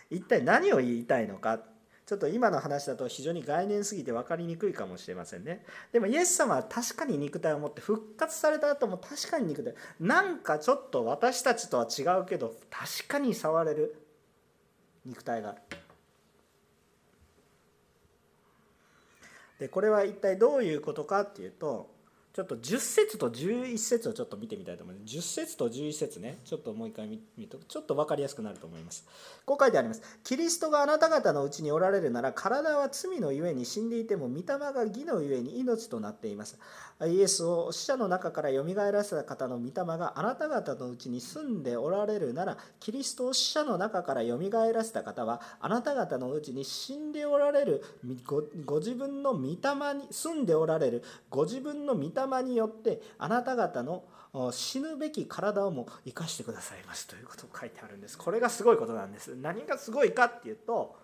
[0.10, 1.60] 一体何を言いたいのか？
[2.06, 5.64] ちょっと今の話だと非常に概念すぎて分かりにくいかもしれませんね。
[5.94, 13.96] でもイエス様は確かに肉体を持って復活された後も確かに肉体なんかちょっと私たちとは違うけど確かに触れる。
[15.06, 15.50] 肉体が。
[15.50, 15.60] ある
[19.60, 21.93] でこれは一体どういうことかっていうと
[22.34, 25.16] ちょっと10節と11節をちょっと見てみたいと思います。
[25.18, 29.06] 10節と11節ね、ちょっともう一回見ると、ちょっと分かりやすくなると思います。
[29.46, 30.02] こう書いてあります。
[30.24, 36.58] キリストがあなた方のうちにおられるなら、体は罪のゆえに死んでいても、御霊が義のゆえに命となっています。
[37.06, 47.84] イエスを死者の中からよみがえらせた方の御霊があなた方のうちに住んでおられるなら、キリストを死者の中からよみがえらせた方は、あなた方のうちに死んでおられる
[48.66, 49.54] ご自分の御霊
[50.00, 54.04] に住んでおられるご自分の御霊霊によってあなた方の
[54.52, 57.08] 死ぬべき体をも生かしてくださいます。
[57.08, 58.18] ということを書いてあるんです。
[58.18, 59.36] これがすごいことなんです。
[59.36, 60.96] 何がすごいかっていうと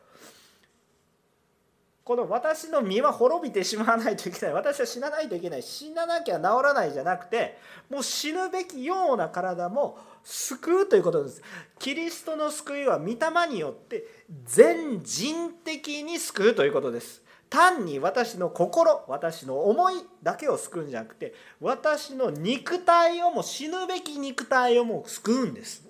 [2.04, 4.54] この私の身は滅びてしまわないといけない。
[4.54, 5.62] 私は死なないといけない。
[5.62, 11.44] 死ななきゃ治らないじゃなくてもう死ぬべきような体も救うということです。
[11.78, 13.16] キリストの救いは御霊
[13.48, 14.06] によって
[14.44, 17.22] 全人的に救うということです。
[17.50, 25.88] 単に私の心私の思いだけを救うんじゃなくて私の肉体をも死ぬべき肉体をも救うんです。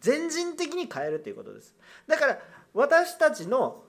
[0.00, 1.74] 全人的に変えるということです。
[2.06, 2.38] だから
[2.72, 3.82] 私たちの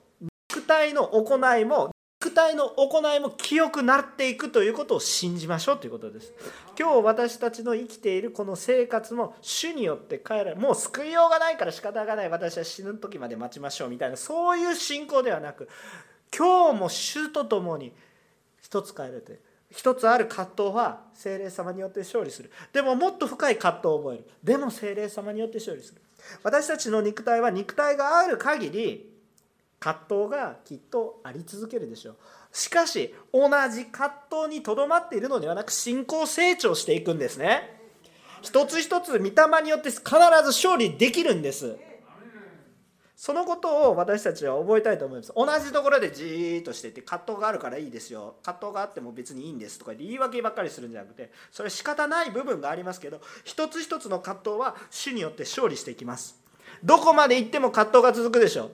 [0.49, 1.91] 肉体の行いも
[2.23, 6.33] 肉体の行いも清くなっていくということを信じましょうということです。
[6.79, 12.29] 今日私たちの生きているこの生活も主によって変えられもう救いようがないから仕方がない。
[12.29, 15.67] 私は死ぬ時まで待ちましょうみたいなそういう信仰ではなく
[16.35, 17.91] 今日も主と共に
[18.61, 19.39] 一つ変えれて
[19.71, 22.51] 一つある葛藤は精霊様によって勝利する。
[22.73, 24.29] でももっと深い葛藤を覚える。
[24.43, 26.01] でも精霊様によって勝利する。
[26.43, 29.09] 私たちの肉体は肉体がある限り
[29.79, 32.15] 葛藤がきっとあり続けるでしょう。
[32.51, 34.13] しかし同じ葛
[34.45, 37.79] 藤にとどまっているのではなく信仰成長していくんですね。
[38.41, 41.77] 一つ一つ御霊によって必ず勝利できるんです。
[43.21, 45.31] そのことを私たちは覚えたいと思います。
[45.35, 48.37] 同じところでじーっとしていて葛藤があるからいいですよ。
[48.41, 56.35] 葛藤があっても別にいいんですとか言い訳ばっかりするんじゃなくてそれ仕方ない部分がありますけど一つ一つの葛藤は主によって勝利していきます。
[56.83, 58.71] どこまで行っても葛藤が続くでしょう。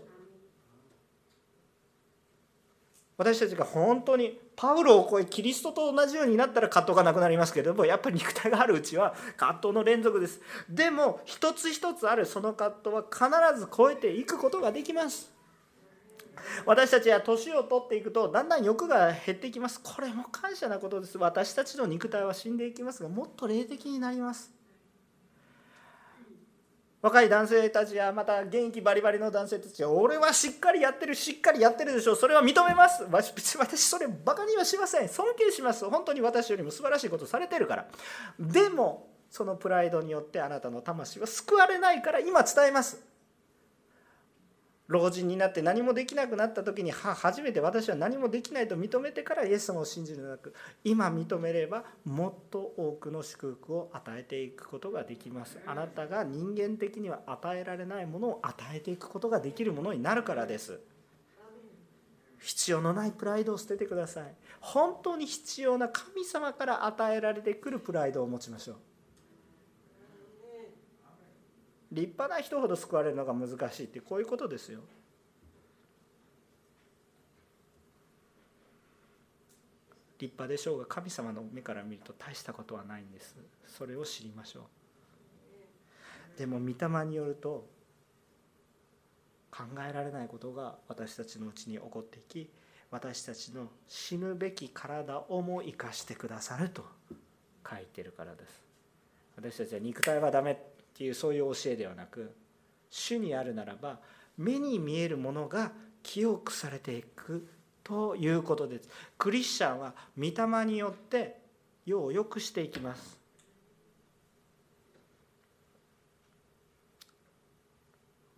[3.18, 10.42] 私たちが本当にパウロを超えキリストと同じようになったら葛藤がなくなりますけれどもやっぱり肉体があるうちは葛藤の連続です。
[10.68, 15.32] でも一つ一つあるその葛藤は必ず超えていくことができます。
[16.66, 19.80] 私たちは年を取っていくとだんだん欲が減っていきます。
[19.80, 21.20] これも感謝なことです。
[21.20, 24.57] 私たちの肉体は死んでいきますがもっと霊的になります。
[27.02, 33.06] 若い男性たちやまた元気バリバリの男性たちは俺はしっかりやってるしっかりやってるでしょそれは認めます。
[33.10, 35.10] 私それバカにはしません。
[35.10, 35.88] 尊敬します。
[35.90, 37.86] 本当に私よりも素晴らしいことされてるから。
[38.40, 43.17] でもそのプライドによってあなたの魂は救われないから今伝えます。
[44.88, 55.60] 老人になって何もできなくなった時に初めて私は何もできないと認めてからイエス様を信じるのではなく今認めればもっと多くの祝福を与えていくことができます。
[55.66, 60.80] あなたが人間的には与えられないものを与えていくことができるものになるからです。
[62.40, 64.36] 必要のないプライドを捨ててください。
[64.62, 68.76] 本当に必要な神様から与えられてくるプライドを持ちましょう。
[71.92, 74.82] 立派な人ほど救われるのが難しいってこういうことですよ。
[80.20, 83.36] 立派でしょうが神様の目から見ると大したことはないんです。
[83.68, 84.62] それを知りましょ
[86.36, 86.40] う。
[86.40, 87.68] でも御霊によると
[89.52, 92.50] 考えられないことが私たちのうちに起こっていき
[92.92, 96.86] 私たちの死ぬべき体をも生かしてくださると
[97.70, 98.64] 書いてるからです。
[99.36, 100.77] 私たちは肉体はダメ。
[100.98, 102.34] っていうそういう教えではなく
[102.90, 104.00] 主にあるならば
[104.36, 105.72] 目に見えるものが
[106.02, 107.48] 清くされていく
[107.84, 108.90] ということです。
[109.16, 111.38] クリスチャンは御霊によって
[111.86, 113.20] 世を良くしていきます。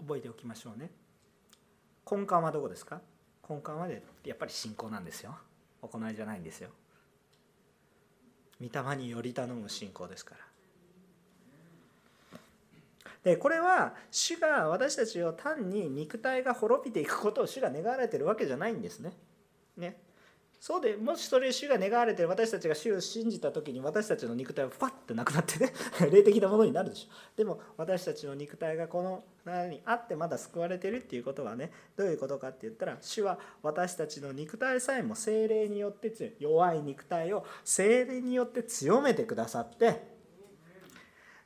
[0.02, 0.92] 覚えておきましょうね。
[2.12, 3.00] 根幹はどこですか？
[3.50, 3.88] 根幹は
[4.26, 5.34] やっぱり信仰なんですよ。
[5.82, 6.72] 行いじゃないんですよ。
[8.60, 10.49] 御霊により頼む信仰ですから。
[13.24, 19.14] でこれは主が私たちを単に肉体が滅びていくことを主が願われてるわけじゃないんですね。
[19.78, 19.98] ね
[20.60, 25.72] そうでもしそれ主が願われてる私たちが主を信じた時に私たちの肉体はファッてなくなってね
[26.12, 40.19] 霊的なものになるでしょでも私たちの肉体がこの中にあってまだ救われてるっていうことはねどういうことかって言ったら主は私たちの肉体さえも精霊によって強い弱い肉体を精霊によって強めてくださって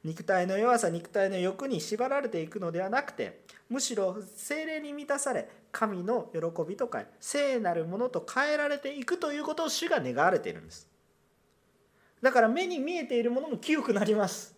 [0.03, 10.89] 肉体の弱さ肉体の欲に縛られていくのではなくてむしろ精霊に満たされ神の喜びとか聖なるものと変えられていくということを主が願われているんです。
[12.21, 14.55] だから目に見えているものも清くなります。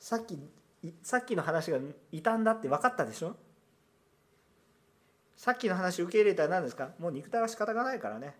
[0.00, 0.38] さっき
[1.02, 1.78] さっきの話が
[2.12, 3.36] 傷んだって分かったでしょ？
[5.36, 6.90] さっきの話受け入れたら何ですか？
[6.98, 8.34] もう肉体は仕方がないからね。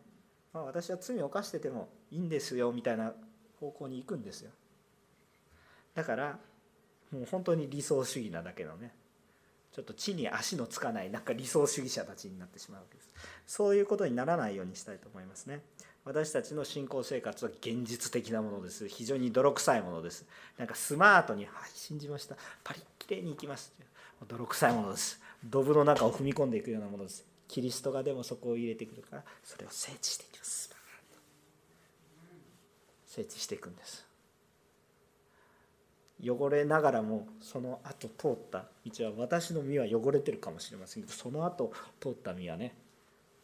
[0.52, 3.12] まあ、私は罪を犯しててもいいんですよみたいな
[3.60, 4.50] 方向に行くんですよ。
[5.94, 6.38] だから
[7.10, 8.92] もう本当に理想主義なだけのね
[9.72, 13.10] ちょっと地に足のつかないなんか理想主義者たちになってしまうわけです。
[13.46, 15.60] そういうことにならないようにしたいと思いますね。
[16.04, 18.88] 私たちの信仰生活は現実的なものです。
[18.88, 20.26] 非常に泥臭いものです。
[20.56, 22.36] なんかスマートに「はい信じました。
[22.64, 23.72] パリッきれいにいきます」
[24.26, 25.20] 泥臭いものです。
[25.44, 27.24] ドブの中を踏み込んでいくようなものです。
[27.48, 30.70] キリストがでもそこを入れてくるからそれを整地していきます。
[33.06, 34.06] 整地していくんです。
[36.22, 42.74] 汚れながらもその後通った道は私の身は汚れてるかもしれませんけどその後通った身はね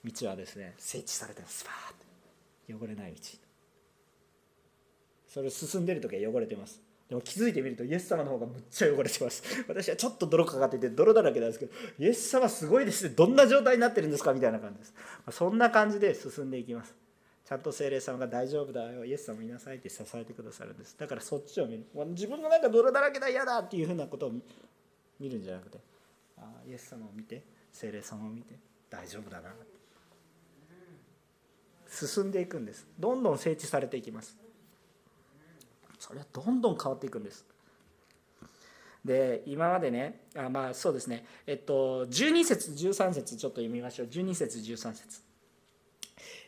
[0.04, 2.84] 道はですね整地されてスパーッと。
[2.84, 3.18] 汚れない道。
[5.28, 6.80] それを進んでる時は汚れてます。
[7.14, 9.44] でも気づいてみるとイエス様の方がむっちゃ汚れてます。
[9.68, 13.14] 私はちょっと泥かかってて泥だらけなんですけどイエス様すごいですね。
[13.14, 14.94] どんな状態になってるんですかみたいな感じです。
[15.30, 16.92] そんな感じで進んでいきます。
[17.44, 19.04] ちゃんと精霊様が大丈夫だよ。
[19.04, 20.96] イエス様見なさいって支えてくださるんです。
[20.98, 21.84] だからそっちを見る。
[22.08, 24.32] 自分がなんか泥だらけだ嫌だっていうふうなことを
[25.20, 25.78] 見るんじゃなくて
[26.36, 28.58] あイエス様を見て精霊様を見て
[28.90, 29.54] 大丈夫だな。
[31.88, 32.88] 進んでいくんです。
[32.98, 34.43] どんどん整地されていきます。
[36.04, 37.46] それはどんどん変わっていくんです。
[39.02, 41.24] で今までねあまあそうですね。
[41.46, 44.08] えっと12節13節ちょっと読みましょう。
[44.08, 45.22] 12節13節。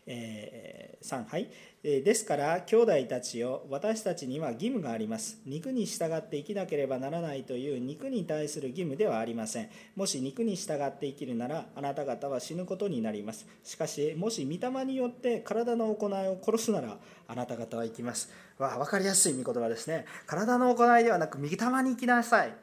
[0.08, 1.48] えー、3はい。
[1.82, 5.40] ですから兄弟たちよ私たちには義務があります。
[5.46, 9.70] 肉に従って生きなければならないという肉に対する義務ではありません。
[9.94, 13.46] もし肉に従って生きるならあなた方は死ぬことになります。
[13.64, 18.30] しかしもし御霊によって体の行いを殺すならあなた方は生きます。
[18.58, 20.06] わ分かりやすい御言葉ですね。
[20.26, 21.50] 体の行いではなく御霊
[21.82, 22.54] に生きなさい。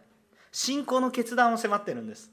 [0.52, 2.32] 信仰の決断を迫ってるんです。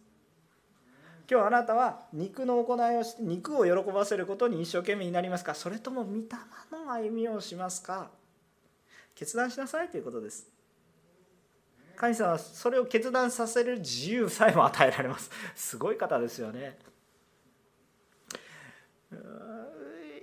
[1.30, 5.54] 今日あなたは肉の行いをして肉を喜ばせることに一生懸命になりますか？
[5.54, 6.22] それとも御霊
[6.72, 8.10] の歩みをしますか？
[9.14, 10.48] 決断しなさいということです。
[11.96, 15.30] 神様はそれを決断させる自由さえも与えられます。
[15.54, 16.78] すごい方ですよね。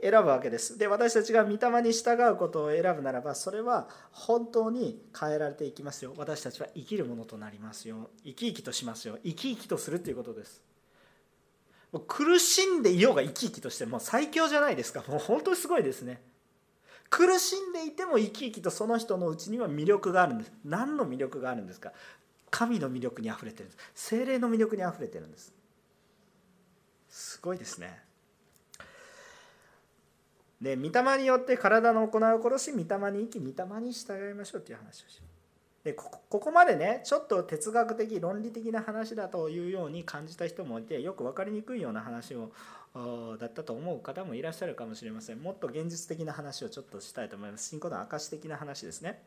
[0.01, 0.77] 選ぶわけです。
[0.77, 6.13] で私たちが御霊に従うことを選ぶならばそれは本当に変えられていきますよ。
[6.17, 8.09] 私たちは生きるものとなりますよ。
[8.23, 9.17] 生き生きとしますよ。
[9.23, 10.61] 生き生きとするということです。
[11.91, 15.03] もう苦しんでいようが生き生きとしてもう最強じゃないですか。
[15.07, 16.21] もう本当にすごいですね。
[17.09, 20.51] 苦しんでいても生き生きとその人のうちには魅力があるんです。
[20.65, 21.93] 何の魅力があるんですか？
[22.51, 23.77] 神の魅力にあふれてるんです。
[23.95, 25.53] 精霊の魅力にあふれてるんです。
[27.09, 28.06] すごいですね。
[30.61, 35.37] で御霊によって体の行う殺し御霊に生き御霊に従いましょうという話をします。
[35.83, 42.51] でここまでねちょっと哲学的論理的な話だというように感じた人もいてよく分かりにくいような話を
[43.39, 45.39] だったと思う方もいらっしゃるかもしれません。
[45.39, 47.69] もっと現実的な話をちょっとしたいと思います。
[47.69, 49.21] 信仰の証的な話ですね。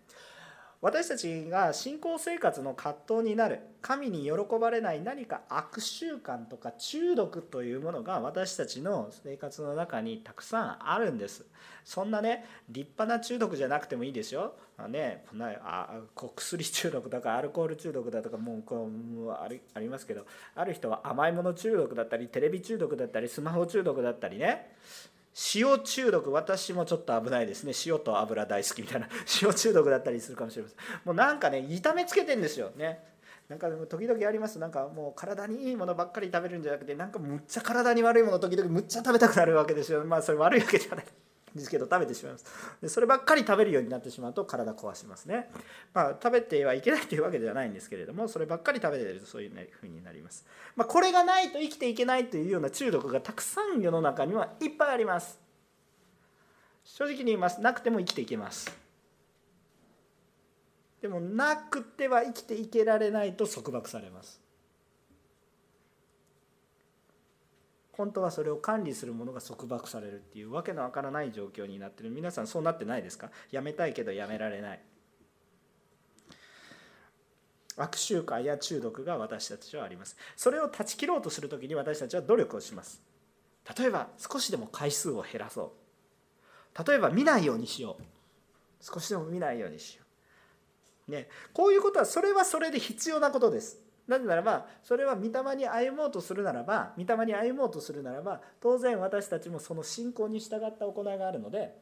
[0.83, 11.45] 私たちが信仰生活の葛藤になる神に喜ばれない何か悪習慣とか中毒というものが私たちの生活の中にたくさんあるんです。
[11.85, 14.55] そんなね立派な中毒じゃなくてもいいですよ。
[14.89, 20.24] ねこんなあこう薬中毒だかアルコール中毒だとかもうこうありありますけど
[20.55, 24.74] ある人は甘いもの中毒だったりテレビ中毒だったりスマホ中毒だったりね。
[25.55, 27.72] 塩中毒私もちょっと危ないですね。
[27.87, 29.09] 塩と油大好きみたいな。
[29.43, 30.78] 塩中毒だったりするかもしれません。
[31.05, 33.05] もうなんかね痛めつけてんですよね。
[33.49, 34.59] なんか時々あります。
[34.59, 40.05] なんかもう体にいいものばっかり食べるんじゃなくてなんかむっちゃ体に悪いもの時々むっちゃ食べたくなるわけですよ。
[40.05, 41.05] まあそれ悪いわけじゃない。
[41.55, 42.44] ですけど食べてしまいます。
[42.80, 45.51] でそればっかり食べるようになってしまうと体壊しますね。
[45.92, 50.46] まあ食べてはいけないというわけではないんですけれどもそればっかり食べてるとそういうふうになります、
[50.76, 55.38] まあ、これがないと生きていけないというような中毒がたくさん世の中にはいっぱいあります。
[56.84, 57.61] 正直に言います。
[57.61, 58.70] なくても生きていけます。
[61.01, 64.40] でもなくては生きていけられないと束縛されます。
[68.01, 72.11] 本当はそれを管理するものが束縛されるっていうわけのわからない状況になってる。
[72.11, 73.30] 皆さんそうなってないですか？
[73.51, 74.80] やめたいけどやめられない。
[77.76, 80.16] 悪習慣や中毒が私たちはあります。
[80.34, 83.03] それを断ち切ろうとする時に私たちは努力をします。
[83.78, 85.74] 例えば少しでも回数を減らそ
[86.74, 86.88] う。
[86.88, 88.03] 例えば見ないようにしよう。
[88.80, 90.05] 少しでも見ないようにしよ
[91.07, 91.11] う。
[91.12, 93.76] ね、こういうことはそれはそれで必要なことです。
[94.11, 101.72] なぜならばそれは御霊に歩もうとするならば御霊に歩もうとするならば当然私たちもその信仰に従った行いがあるので、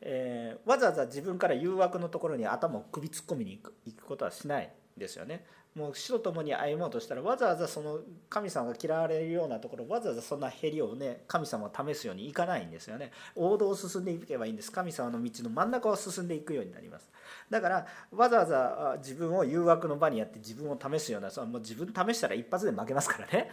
[0.00, 5.44] えー、わざわざ自分から誘惑のところに頭を首突っ込みに行くことはしないですよね。
[5.74, 7.98] もう死と共に歩もうとしたらわざわざその
[8.30, 13.12] 神様が嫌われるようなところわざわざそんなへりをね神様を試すようにいかないんですよね。
[13.34, 14.72] 王道を進んでいけばいいんです。
[14.72, 17.10] 神様の道の真ん中を進んでいくようになります。
[17.50, 23.50] だからわざわざ自分を誘惑の場にやって自分を試すようなそもう自分試したら一発で負けますからね。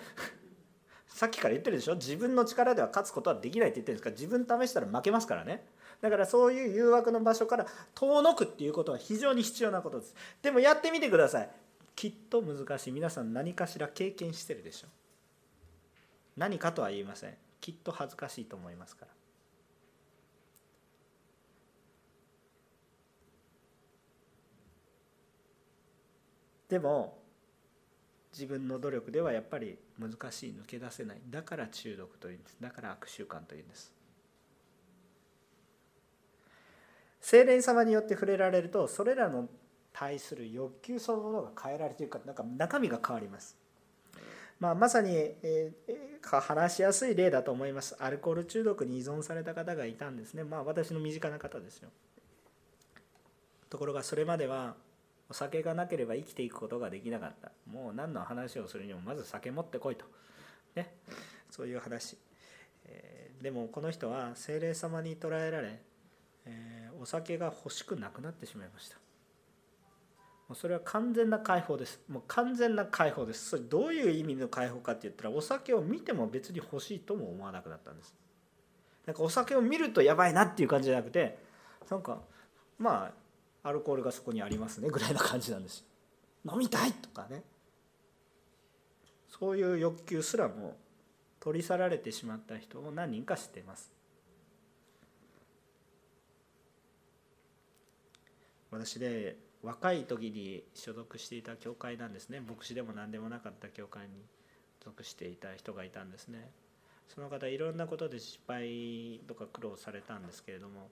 [1.07, 1.95] さっきから言ってるでしょ？
[1.95, 4.09] 自分の力では勝つことはできないって言ってるんですか？
[4.09, 5.63] ら自分試したら負けますからね。
[6.01, 10.15] だからそういう誘惑の場所から遠のくっていうことは非常に必要なことです。
[10.41, 11.49] でもやってみてください。
[11.95, 12.91] きっと難しい。
[12.91, 14.87] 皆さん何かしら経験してるでしょ。
[16.35, 17.37] 何かとは言いません。
[17.61, 19.11] きっと恥ずかしいと思いますから。
[26.73, 27.19] でも
[28.31, 33.93] 自分の努力ではやっぱり難しい抜け出せないだから中毒というんですだから悪習慣というんです
[37.21, 39.49] 精霊様によって触れられるとそれらの
[39.93, 43.55] 対する欲求そのものが変えられているかなんか中身が変わります。
[44.59, 47.95] まあ、まさに、えー、話しやすい例だと思います。
[47.99, 50.43] アルコール中毒に依存された方がいたんですね。
[50.43, 51.89] まあ私の身近な方ですよ。
[53.69, 54.75] ところがそれまでは
[55.33, 57.51] お酒がなければ生きていくことができなかった。
[57.65, 60.05] もう何の話をするにもまず酒持ってこいと。
[60.75, 60.93] ね。
[61.49, 62.19] そういう話。
[62.85, 65.81] えー、でもこの人は精霊様に捉えられ、
[66.45, 68.97] えー、お酒が欲しくなくなってしまいました
[70.49, 70.55] もう。
[70.55, 78.13] それは完全な解放ですもう完全な解放ですそれどういう意味の解放かって言ったらお酒を見ても別に欲しいとも思わなくなったんです
[79.07, 81.39] なんかお酒を見るとやばいなっていう感じじゃなくて
[81.89, 82.19] なんか
[82.77, 83.22] まあ
[83.63, 84.89] アルコールがそこにありますね。
[84.89, 85.85] ぐらいな感じなんです
[86.49, 87.43] 飲みたいとかね。
[89.29, 90.77] そういう欲求すらも
[91.39, 93.91] 取り去られてしまった人を何人か知っています。
[98.69, 102.41] 私で若い時に所属していた教会なんですね。
[102.41, 104.09] 牧師でも何でもなかった教会に
[104.83, 106.51] 属していた人がいたんですね。
[107.07, 110.89] その方いろんなことで失敗とか苦労されたんですけれども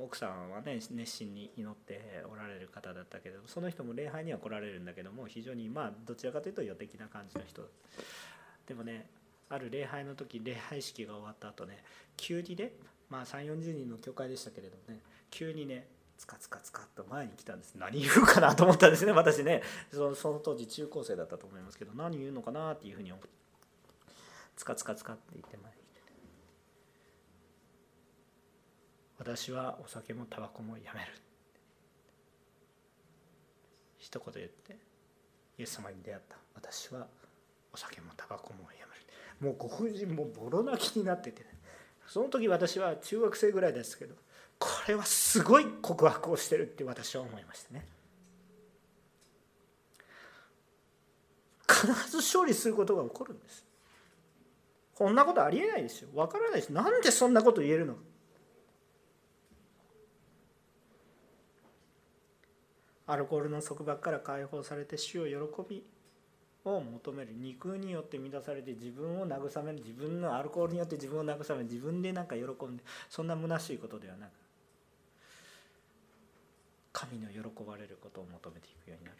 [0.00, 7.62] 奥さんはね熱心に祈っておられる方だったけどその人も礼拝には来られるんだけども非常にまあどちらかというと予的な感じの人。
[8.66, 9.06] でもね
[9.48, 11.82] ある礼拝の時礼拝式が終わった後ね
[12.16, 12.72] 急にね
[13.08, 15.86] まあ3 4 0人の教会でしたけれどもね急にね
[16.18, 17.74] つかつかつかっと前に来たんです。
[17.76, 19.62] 何言うかなと思ったんですね私ね。
[19.92, 23.28] そのその当時中高生だったと思いますけど何言うのかなっていうふうに思って
[24.56, 26.00] つかつかつかって言って前に来て
[29.18, 31.06] 私はお酒もタバコもやめる。
[33.98, 34.76] 一言言って
[35.58, 36.36] イエス様に出会った。
[36.54, 37.06] 私は
[37.72, 39.02] お酒もタバコもやめる。
[39.40, 41.44] もうご婦人もボロ泣きになってて、
[42.06, 44.14] その時私は中学生ぐらいですけど
[44.58, 47.86] これはすごい告白をしてるって私は思いましたね。
[51.68, 53.64] 必ず勝利することが起こるんです。
[54.94, 56.08] こんなことありえないですよ。
[56.14, 56.70] わからないです。
[56.70, 58.00] なんでそんなこと言えるのか。
[63.06, 65.34] アルコールの束縛から解放されて死を喜
[65.68, 65.84] び
[66.64, 74.30] を求める肉によって満たされて自分を慰める自分のアルコールによって自分を慰める自分でなんか喜んでそんな虚しいことではなく
[76.92, 79.18] 神の喜ばれることを求めていくようになる。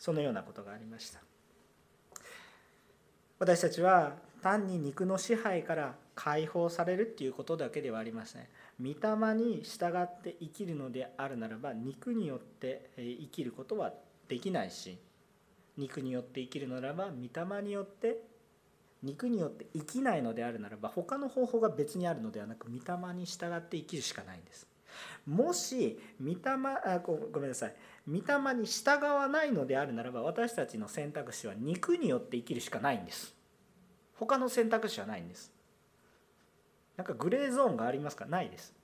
[0.00, 1.20] そのようなことがありました。
[3.38, 8.46] 私たちは単に肉の支配から解放されるっていうことだけではありません。
[8.80, 13.92] 御霊に従って生きるのであるならば肉によって生きることは
[14.28, 14.98] できないし
[15.76, 18.22] 肉によって生きるならば御霊によって
[19.02, 24.66] 肉によって生きないのであるならば他の方法が別にあるのではなく御霊に従って生きるしかないんです。
[25.26, 26.36] もし御霊
[26.84, 27.74] あごめんなさい。
[28.08, 33.34] 御霊に従わないのであるならば私たちの選択肢は肉によって生きるしかないんです。
[34.18, 35.50] 他の選択肢はないんです。
[37.00, 38.26] なんかグレーゾーンがありますか？
[38.26, 38.74] ないです。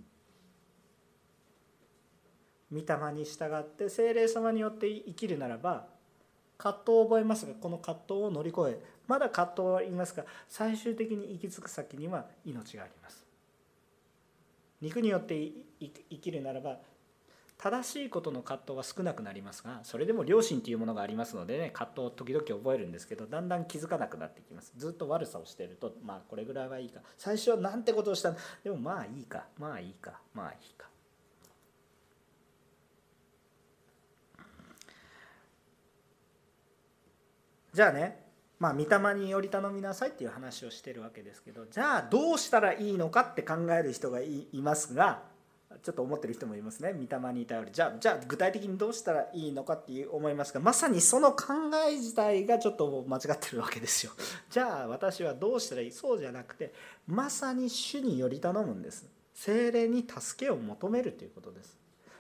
[2.72, 5.86] 御霊に従って精霊様によって生きるならば
[6.56, 13.26] 葛藤を覚えますがこの葛藤を乗り越えまだ葛藤は言いますが最終的に行き着く先には命があります。
[14.80, 16.78] 肉によって生きるならば
[17.58, 24.72] 正しいことの葛藤は少なくなりますがそれでも良心というものがありますのでね葛藤を時々覚えるんですけどだんだん気づかなくなってきます。
[24.76, 27.00] ずっと悪さをしてるとまあこれぐらいはいいか。
[27.16, 29.46] 最初はなんてことをしたでもまあいいか。
[29.58, 30.20] まあいいか。
[30.34, 30.86] まあいいか。
[37.72, 38.24] じゃあね
[38.58, 45.22] まあ御霊により頼みなさいっていう話をしてるわけですけどじゃあどうしたらいいのかって考える人がいますが
[45.82, 46.92] ちょっと思ってる人もいますね。
[46.92, 47.70] 御霊に頼る。
[47.72, 51.54] じゃあじゃあ具体的にどうしたらいいのかっていう思いますがまさにその考
[51.88, 54.12] え自体がちょっと間違ってるわけですよ。
[54.50, 55.92] じゃあ私はどうしたらいい？
[55.92, 56.72] そうじゃなくて
[57.06, 59.06] まさに主により頼むんです。
[59.34, 61.76] 精霊に助けを求めるということです。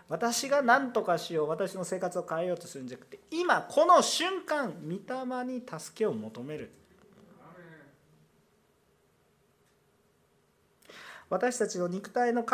[0.08, 6.70] 私が何とかしよう私の生活を変えようとするんじゃなくて今この瞬間御霊に助けを求める。
[11.28, 12.44] 私たちの肉体の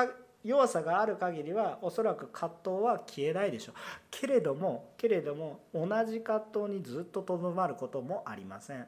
[0.44, 3.74] 弱さがある限りはおそらく葛藤は消えないでしょう。
[4.10, 8.86] けれどもけれども同じ葛藤にずっととどまることもありません。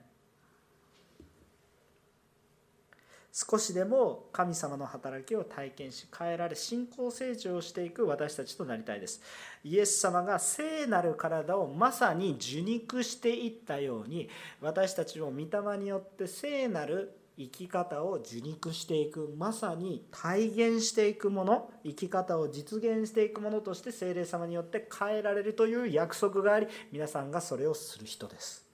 [3.36, 9.20] 少しでも神様の働きを体験し変えられ信仰成長していく私たちとなりたいです。
[9.64, 14.28] イエス様が聖なる体をまさに受肉していったように
[14.60, 28.64] 私たちも御霊によって聖なる生き方を受肉していくまさに体現していくもの生き方を実現していくものとして精霊様によって変えられるという約束があり皆さんがそれをする人です。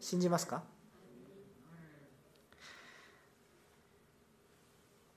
[0.00, 0.62] 信じますか？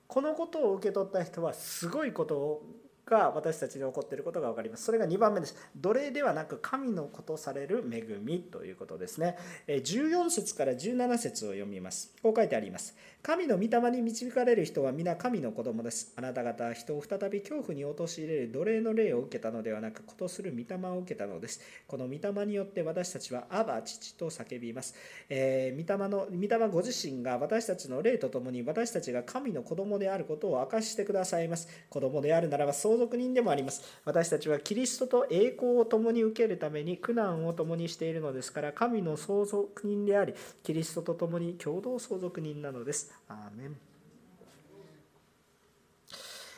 [0.06, 2.62] このことを受け取った人はすごいことを
[3.12, 4.84] が私たちに起こっていることが分かります。
[4.84, 5.54] それが2番目です。
[5.76, 9.36] 奴隷ではなく神のことされる恵みということですね。
[9.68, 12.14] 14節から17節を読みます。
[12.22, 12.96] こう書いてあります。
[13.24, 16.12] 神の御霊に導かれる人は皆神の子供です。
[16.16, 21.60] あなた方は人を再び恐怖に陥れる奴隷の霊を受けたのではなく、ことする御霊を受けたのです。
[21.86, 24.96] この御霊によって私たちは、アバ父と叫びます。
[25.28, 31.68] えー、御霊の、御霊ご自身が私たちの霊とともに私たちが神の子供であることを明かしてくださいます。
[31.90, 34.00] 子供であるならば相続人でもあります。
[34.04, 43.11] 私たちはキリストと栄光を共に受けるために苦難を共にしているのですから、神の相続人であり、キリストと共に共同相続人なのです。
[43.28, 43.76] アーメン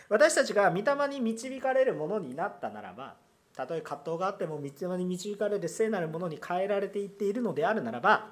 [0.08, 3.14] 私たちが御霊に導かれるものになったならば
[3.56, 8.28] たとえ葛藤があっても御霊に導かれる聖なるものに変えられていっているのであるならば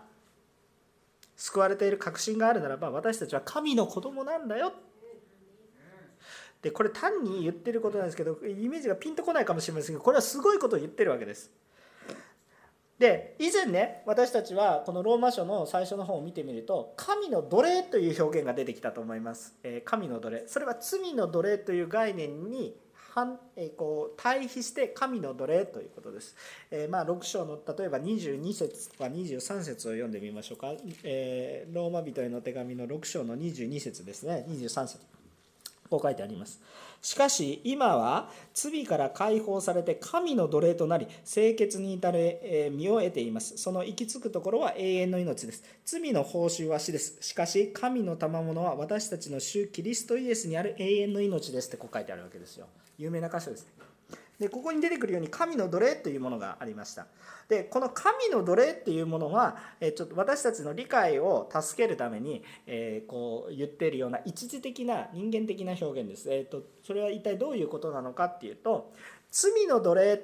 [1.36, 4.72] 救われている確信があるならば私たちは神の子供なんだよ
[6.60, 11.50] でこれ単に言ってることなんですけどイメージがピンとこないかもしれませんけどこれはすごいことを言ってるわけです。
[13.02, 19.56] で以前ね私たちはこのローマ書の最初の本を見てみると神の奴隷という表現が出てきたと思います。
[19.64, 22.76] え神の奴隷それは罪の奴隷という概念に
[23.12, 26.36] 反えこう対比して神の奴隷ということです。
[26.70, 30.72] えー、まあ6章の例えば22節とか23節を読んでみましょうか。
[31.02, 35.00] え、ローマ人への手紙の6章の22節ですね23節
[35.92, 36.58] こう書いてあります。
[37.02, 43.58] しかし今は罪から解放されて神の奴隷となり清潔に至る身を得ています。
[43.58, 45.62] その行き着くところは永遠の命です。
[45.84, 47.18] 罪の報酬は死です。
[47.20, 52.66] しかし神の賜物は私たちの主キリストイエスにある永遠の命ですってこう書いてあるわけですよ。
[52.96, 53.66] 有名な箇所です
[54.42, 57.06] でここに出てくるように神の奴隷というものがありました。
[57.48, 68.92] でこの神の奴隷っていうものは、えちょっと私たちの理解を助けるために、えー、こう言っているような一時的な人間的な表現です、えーと、それは一体どういうことなのかっていうと
[69.30, 70.18] 罪の奴隷っ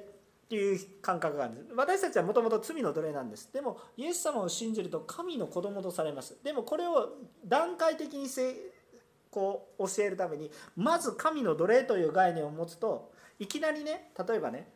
[0.48, 1.74] ていう感覚があるんです。
[1.76, 3.52] 私たちはもともと罪の奴隷なんです。
[3.52, 6.36] でもイエス様を信じると神の子供とされます。
[6.42, 7.10] でもこれを
[7.44, 8.56] 段階的にせ
[9.30, 14.68] こう教えるためにまず神の奴隷という概念を持つといきなりね例えばね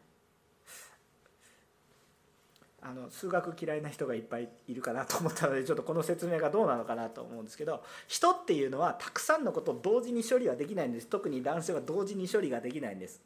[2.85, 11.07] あの数学嫌いな人がいっぱいいるかなと思ったのでちょっとこの説明がどうなのかなと思うんですけど人っていうのはたくさんのことを同時に処理はできないんです。
[11.07, 13.23] 特に男性は同時に処理ができないんです。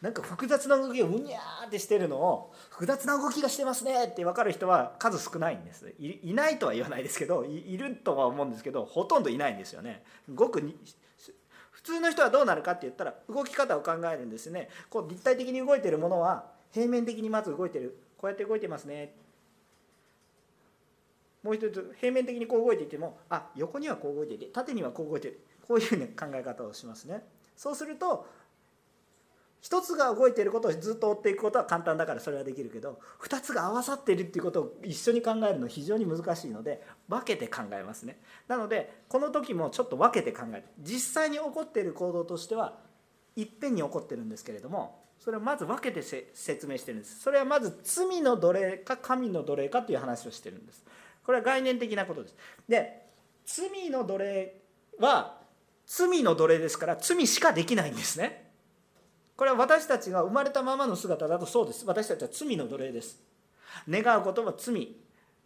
[0.00, 5.92] なんか複雑な動きをうにゃーってしてるのを複雑な動きがしてますねって分かる人は数少ないんです。
[5.98, 10.02] いないとは言わないですけどいるとは思うんですけどほとんどいないんですよね。
[10.34, 10.62] ごく
[11.78, 14.68] 普通の人はどうなるかって言ったら動き方を考えるんですね。
[14.90, 17.96] こう立体的に動いてるものは平面的にまず動いてる。
[18.16, 19.14] こうやって動いてますね。
[21.44, 27.22] もう一つ平面的にこう動いていてもあ横にはこう動いていて縦にはこう動いてるこういう、ね、考え方をしますね。
[27.56, 28.26] そうすると
[29.60, 38.20] 一つが動いていることをずっと追っていくことは簡単だからそれはできるけど2つが合わさっているっていうことを一緒に考えるのは非常に難しいので分けて考えますね。
[38.46, 42.78] なのでこの時もちょっと分けて考える実際に起こっている行動としては
[43.36, 47.20] いっぺんに起こってるんですけれどもそれをまず分けて説明してるんです。
[47.20, 50.84] それはまず罪の奴隷か神の奴隷かという話をしてるんです。
[51.24, 52.36] これは概念的なことです。
[52.68, 53.02] で
[53.44, 54.60] 罪の奴隷
[54.98, 55.38] は
[55.86, 58.47] 罪の奴隷ですから罪しかできないんですね。
[59.38, 61.86] これは私たちが生まれたままの姿だとそうです。
[61.86, 63.22] 私たちは罪の奴隷です。
[63.88, 64.96] 願うことも罪。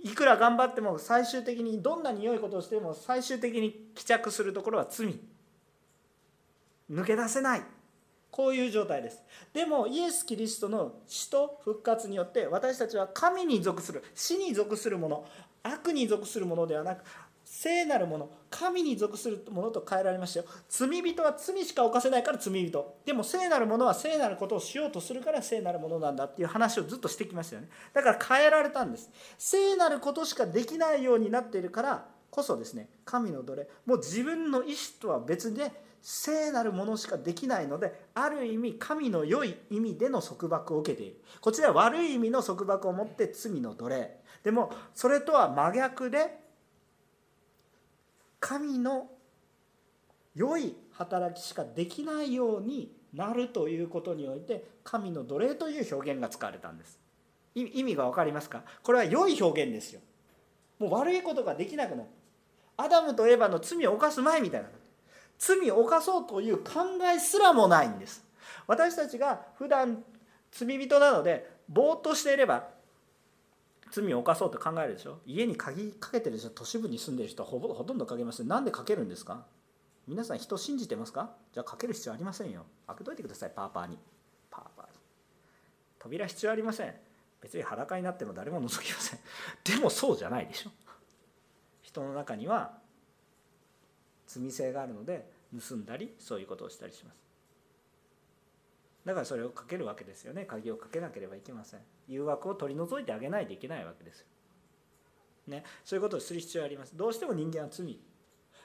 [0.02, 5.20] いくら頑張っても最終的にどんなに良いことをしても最終的に帰着するところは罪。
[6.90, 7.62] 抜け出せない。
[8.30, 9.22] こういう状態です。
[9.52, 14.02] でもイエス・キリストの死と復活によって私たちは神に属する。
[14.14, 15.26] 死に属するもの。
[15.62, 17.04] 悪に属するものではなく
[17.62, 20.46] 聖なるもの神に属するものと変えられましたよ。
[20.68, 22.96] 罪人は罪しか犯せないから罪人。
[23.06, 27.68] でも聖なるものは聖なることをしようとするから聖なるものなんだっていう話をずっとしてきましたよね。
[27.92, 29.08] だから変えられたんです。
[29.38, 33.68] 聖なることしかできないようになっているからこそですね神の奴隷。
[33.86, 35.70] もう自分の意志とは別で
[36.02, 41.22] 聖なるものしかできないのである意味神の良い意味での束縛を受けている。
[41.40, 44.16] こちらは悪い意味の束縛を持って罪の奴隷。
[44.42, 46.41] でもそれとは真逆で
[48.42, 49.06] 神の
[50.34, 56.98] 良い働きしかできないようになるということにおいて神の奴隷という表現が使われたんです。
[57.54, 58.64] 意味が分かりますか？
[58.82, 60.00] これは良い表現ですよ。
[60.80, 62.08] もう悪いことができなくなる。
[62.78, 64.68] アダムとエヴァの罪を犯す前みたいな。
[65.38, 66.72] 罪を犯そうという考
[67.14, 68.24] えすらもないんです。
[68.66, 70.02] 私たちが普段
[70.50, 72.68] 罪人なのでぼーっとしていれば
[73.92, 75.18] 罪を犯そうと考えるでしょ？
[75.26, 79.44] 家に鍵かけてる人都市部に住んでる人はほぼほとんどかけますなんでかけるんですか？
[80.08, 81.30] 皆さん人信じてますか？
[81.52, 82.64] じゃあかける必要ありませんよ。
[82.86, 83.98] 開けといてくださいパーパーに。
[84.50, 84.92] パーパーに。
[85.98, 86.94] 扉必要ありません。
[87.42, 89.18] 別に裸になっても誰も覗きません。
[89.64, 90.70] でもそうじゃないでしょ？
[91.82, 92.78] 人の中には
[94.26, 95.30] 罪性があるので
[95.68, 97.16] 盗んだりそういうことをしたりします。
[99.04, 100.44] だからそれをかけるわけですよね。
[100.46, 101.80] 鍵をかけなければいけません。
[102.12, 104.26] 誘惑を取り除いてあげないといけないわけですよ、
[105.48, 106.96] ね、そういうことをする必要があります。
[106.96, 107.98] どうしても人間は罪。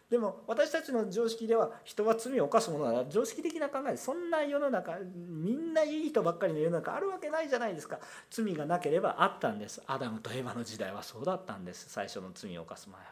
[0.09, 7.99] でも私たちの常識では人は罪を犯すものだ常識的な考えでそんな世の中みんないい人ばっかりの世の中あるわけないじゃないですか。
[8.29, 9.81] 罪がなければあったんです。
[9.85, 11.89] アダムとエヴァの時代はそうだったんです。
[11.89, 13.07] 最初の罪を犯す前は。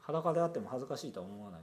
[0.00, 1.60] 裸であっても恥ずかしいとは思わない。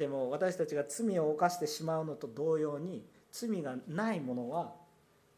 [0.00, 4.72] でも私たちが罪を犯してしまうのと同様に罪がないものは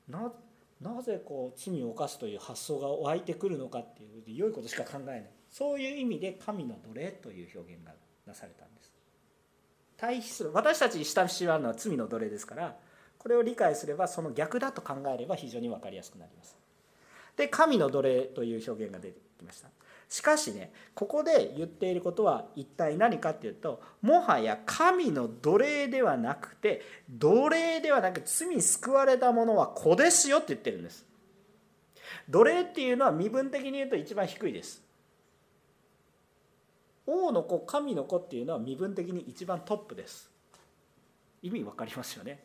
[0.08, 0.32] な
[0.80, 5.30] なぜこう罪を犯すという発想が湧いてくるのかっていう良いことしか考えない。
[5.50, 7.92] そういう意味で神の奴隷という表現が
[8.24, 8.92] なされたんです。
[9.96, 10.52] 対比する。
[10.52, 12.76] 私たちに親しまるのは罪の奴隷ですから
[13.18, 16.56] これを理解すればその逆だと考えれば非常に分かりやすくなります。
[17.36, 19.68] で神の奴隷という表現が出てきました。
[20.12, 31.06] しかしねここで言っていることは一体何かっていうともはや神の奴隷ではなくて奴隷ではなく罪救われた者は子ですよって言ってるんです。
[32.28, 34.82] 奴隷っていうのは身分的に言うと一番低いです。
[37.06, 40.30] 王の子神の子っていうのは身分的に一番トップです。
[41.40, 42.44] 意味わかりますよね。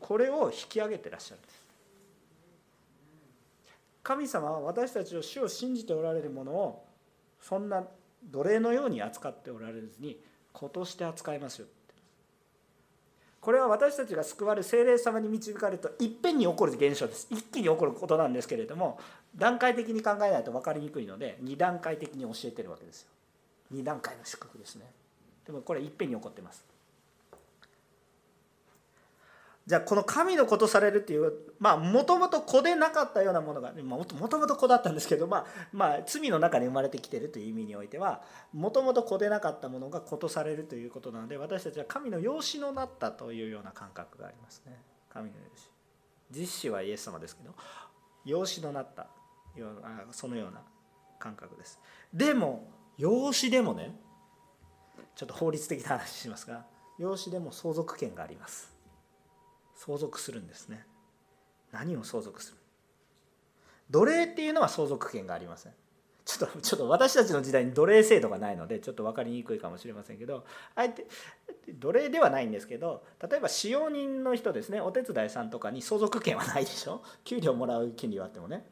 [0.00, 1.67] これを引き上げてらっしゃるんです。
[4.08, 6.86] 神様は私たちを主を信じておられるものを
[7.42, 7.84] そんな
[8.24, 10.18] 奴隷のように扱っておられずに
[10.50, 11.66] 子として扱いますよ。
[13.42, 17.26] これは私たちが救われ精霊様に導かれるといっぺんに起こる現象です。
[17.30, 18.98] 一気に起こることなんですけれども
[19.36, 23.08] 段階的に考えないと分かりにくいので2段階的に教えてるわけですよ。
[23.74, 24.90] 2段階の祝福ですね。
[25.44, 26.64] でもこれいっぺんに起こってます。
[29.68, 38.22] じゃあこの神の子とされるっていうまあもともと子でなかったようなものがもともと子だったんですけど、まあ、まあ罪の中に生まれてきてるという意味においては
[38.54, 44.72] もともと子でなかったものが子とされるということなので私たちは神の養子のなったというような感覚がありますね。
[45.10, 45.70] 神の養子。
[46.30, 47.54] 実子はイエス様ですけど
[48.24, 49.08] 養子のなった
[49.54, 50.62] ようなそのような
[51.18, 51.78] 感覚です。
[52.14, 53.94] でも養子でもね
[55.14, 56.64] ちょっと法律的な話しますが
[56.98, 58.77] 養子でも相続権があります。
[59.78, 60.84] 相続するんですね。
[61.70, 62.58] 何を相続する？
[63.90, 65.72] 奴隷っていうのは相続権がありません。
[66.24, 71.06] ちょっとちょっと私たちの時代に奴隷制度がないのでちょっと分かりにくいかもしれませんけどあえて
[71.78, 74.80] 奴隷ではないんですけど例えば使用人の人ですね。
[74.80, 77.02] お手伝いさんとかに相続権はないでしょ？
[77.24, 78.66] 給料もらう権利はあってもね。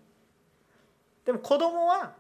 [1.25, 2.15] でも子供は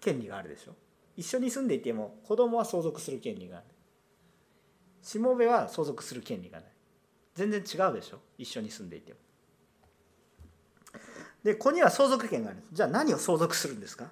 [0.00, 0.74] 権利があるでしょ？
[1.16, 3.66] 一緒に住んでいても子供は相続する権利がある。
[5.08, 6.68] しもべは相続する権利がない。
[7.34, 8.18] 全然違うでしょ？
[8.36, 9.18] 一緒に住んでいても。
[11.42, 12.62] で子には相続権がある。
[12.70, 14.10] じゃあ何を相続するんですか？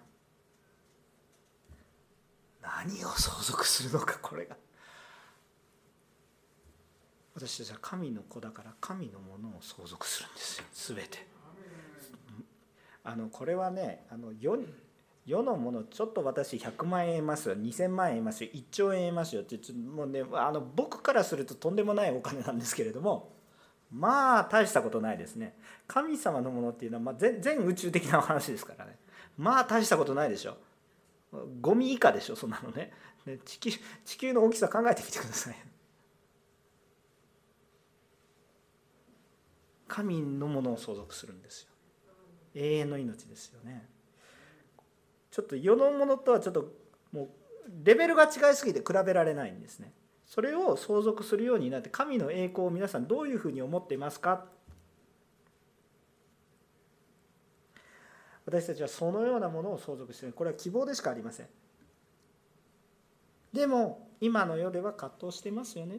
[2.62, 4.56] 何を相続するのかこれが。
[7.34, 10.64] 私たちは神の子だから神のものを相続するんですよ。
[10.96, 11.26] 全て。
[13.04, 14.32] あのこれはねあの
[15.26, 23.36] 世のものちょっと私100万円得ますよ2000万円得ますよ1兆円得ますよってもうねあの僕からするととんでもないお金なんですけれども
[23.90, 25.56] まあ大したことないですね。
[25.86, 28.98] 神様のものっていうのは、まあ、全全宇宙的な話ですからね。
[29.36, 30.56] まあ大したことないでしょ。
[31.60, 32.92] ゴミ以下でしょそんなのね。
[33.44, 33.70] 地球
[34.04, 35.56] 地球の大きさ考えてみてください。
[39.88, 41.68] 神のものを相続するんですよ。
[42.54, 43.88] 永遠の命ですよね。
[45.36, 46.72] ちょっと世のものとはちょっと
[47.12, 47.28] もう
[47.84, 49.92] レベルが違いすぎて比べられないんですね。
[50.24, 54.46] それを相続するようになって神の栄光を皆さんどういうふうに思っていますか？
[58.46, 60.32] 私たちはそのようなものを相続している。
[60.32, 61.46] これは希望でしかありません。
[63.52, 65.98] でも今の世では葛藤してますよね。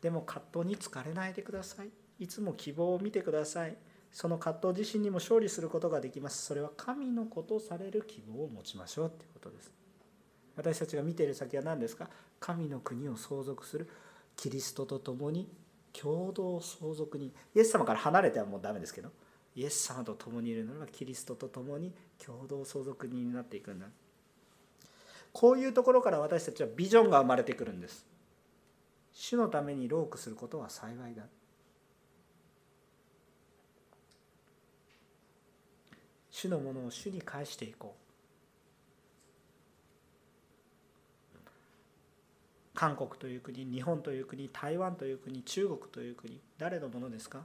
[0.00, 1.88] でも葛藤に疲れないでください。
[2.20, 3.76] いつも希望を見てください。
[4.10, 6.44] その葛藤自身にも勝利することができます。
[6.44, 9.70] それは神のことされる希望を持ちましょうということです。
[10.56, 12.08] 私たちが見ている先は何ですか？
[12.40, 13.88] 神の国を相続する。
[14.36, 15.48] キリストと共に
[15.92, 17.32] 共同相続に。
[17.54, 19.10] イエス様から離れてはもうダメですけど。
[19.54, 20.86] イエス様と共にいるのは。
[20.86, 21.92] キリストと共に
[22.24, 23.86] 共同相続人になっていくんだ。
[25.32, 28.04] こういうところから私たちはビジョンが生まれてくるんです。
[29.12, 31.24] 主のためにロークすることは幸いだ。
[36.40, 37.96] 主のものを主に返していこ
[41.34, 41.38] う。
[42.74, 47.40] 韓国という国日本という国台湾という国中国という国誰のものですか？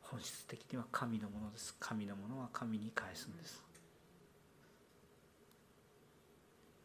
[0.00, 1.76] 本質的には神のものです。
[1.78, 3.62] 神のものは神に返すんです。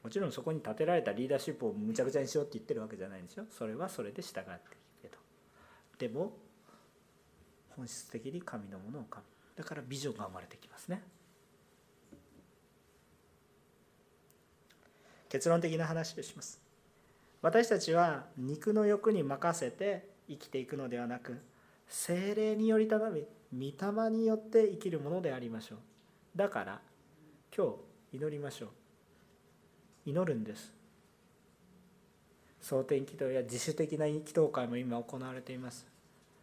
[0.04, 3.46] もちろんそこに立てられたリーダーシップをむちゃくちゃにしようって言ってるわけじゃないんですよ。
[3.50, 4.52] それはそれで従っていく
[5.04, 5.18] けど
[5.98, 6.34] でも
[7.70, 9.24] 本質的に神のものを神。
[9.56, 11.02] だからビジョンが生まれてきますね。
[15.30, 16.62] 結論的な話をします。
[17.42, 21.42] 私たちは肉の欲に任せて生きていくのではなく
[21.88, 25.80] 精霊により頼み御霊によって生きるものでありましょう。
[26.36, 26.82] だから
[27.56, 27.68] 今
[28.12, 28.70] 日祈りましょう。
[30.06, 30.74] 祈るんです。
[32.62, 35.91] 蒼天祈祷や自主的な祈祷会も今行われています。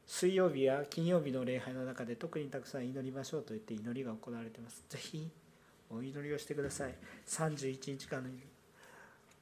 [0.08, 4.82] 水曜日や金曜日の礼拝の中で特にたくさん祈りましょうと言って祈りが行われています。
[4.88, 5.28] ぜひ
[5.90, 6.94] お祈りをしてください。
[7.26, 8.46] 31日間の祈り。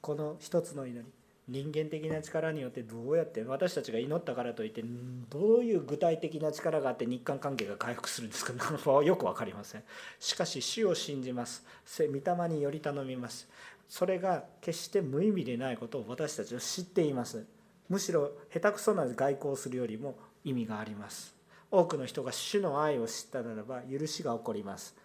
[0.01, 1.07] この一つの祈り。
[1.49, 4.83] 人間的な力によってどうやって私たちが祈ったからといって
[5.31, 8.53] どういう具体的な力があって日韓関係が回復するんですか。
[9.05, 9.85] よく分かりません。
[10.19, 11.65] しかし主を信じます。
[12.01, 13.49] 御霊により頼みます。
[13.89, 17.47] それが決して無意味でないことを私たちは知っています。
[17.89, 21.35] むしろ下手くそな外交をするよりも意味があります。
[21.71, 24.97] 多くの人が主の愛を知ったならば許しが起こります。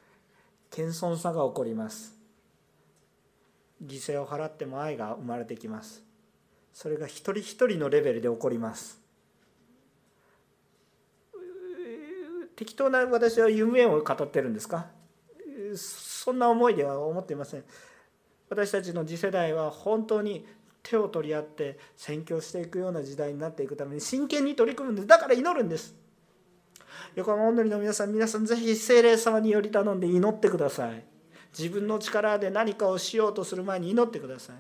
[0.70, 2.14] 謙遜さが起こります。
[3.84, 6.04] 犠牲を払っても愛が生まれてきます。
[6.72, 9.02] それが一人一人のレベルで起こります。
[12.56, 14.86] 適当な私は夢を語ってるんですか？
[15.76, 17.64] そんな思いでは思っていません。
[18.50, 20.46] 私たちの次世代は本当に
[20.84, 25.08] 手を取り合って宣教していくような時代になっていくために真剣に取り組むんです。
[25.08, 25.96] だから祈るんです。
[27.16, 31.04] 横浜本りの皆さん皆さんぜひ精霊様により頼んで祈ってください。
[31.58, 34.56] 自分の力で何かをしようとする前に祈ってください。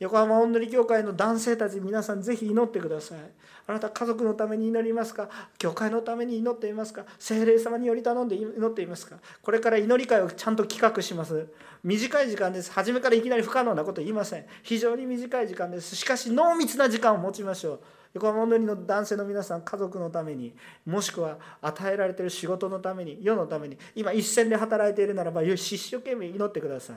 [0.00, 3.18] 横浜本塗教会の男性たち皆さんぜひ祈ってください。
[3.66, 5.28] あなた家族のために祈りますか？
[5.58, 7.04] 教会のために祈っていますか？
[7.18, 9.18] 精霊様により頼んで祈っていますか？
[9.42, 11.46] これから祈り会をちゃんと企画します。
[11.84, 12.72] 短い時間です。
[12.72, 14.46] 初めからいきなり不可能なこと言いません。
[14.62, 15.94] 非常に短い時間です。
[15.94, 17.80] しかし濃密な時間を持ちましょう。
[18.14, 20.54] 横浜本塗の男性の皆さん家族のために
[20.86, 26.96] もしくは与えられている仕事のために世のために今一線で働いているならば一生懸命祈ってください。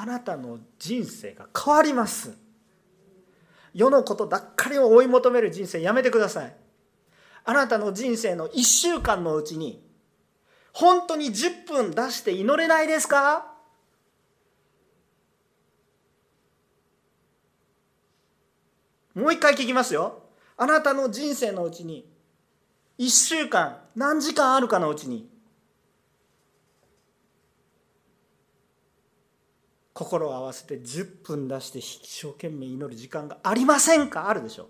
[0.00, 2.38] あなたの人生が変わります。
[3.74, 6.54] 世のことばっかりを追い求める人生やめてください。
[7.44, 9.84] あなたの人生の1週間のうちに
[10.72, 13.52] 本当に10分出して祈れないですか？
[19.16, 20.22] もう一回聞きますよ。
[20.56, 22.08] あなたの人生のうちに
[23.00, 25.28] 1週間何時間あるかのうちに
[29.98, 34.28] 心を合わせて10分出して一生懸命祈る時間がありませんか？
[34.28, 34.68] あるでしょ。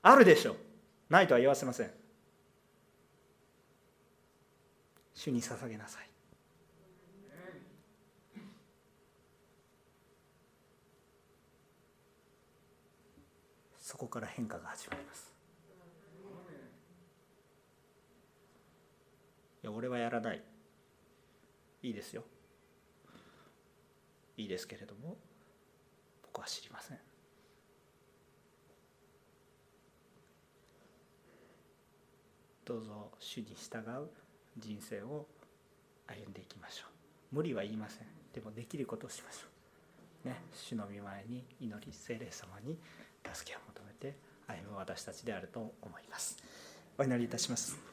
[0.00, 0.54] あるでしょ。
[1.08, 1.90] ないとは言わせません。
[5.12, 6.08] 主に捧げなさい。
[13.80, 15.34] そこから変化が始まります。
[19.64, 20.49] いや俺はやらない。
[21.82, 22.24] いいですよ。
[24.36, 25.16] いいですけれども
[26.22, 26.98] 僕は知りません。
[32.64, 34.08] どうぞ主に従う
[34.56, 35.26] 人生を
[36.06, 36.84] 歩んでいきましょ
[37.32, 37.36] う。
[37.36, 38.06] 無理は言いません。
[38.32, 39.38] でもできることをしましょ
[40.24, 40.28] う。
[40.28, 42.78] ね主の御前に祈り聖霊様に
[43.34, 44.16] 助けを求めて
[44.46, 46.36] 歩む私たちであると思います。
[46.98, 47.89] お祈りいたします。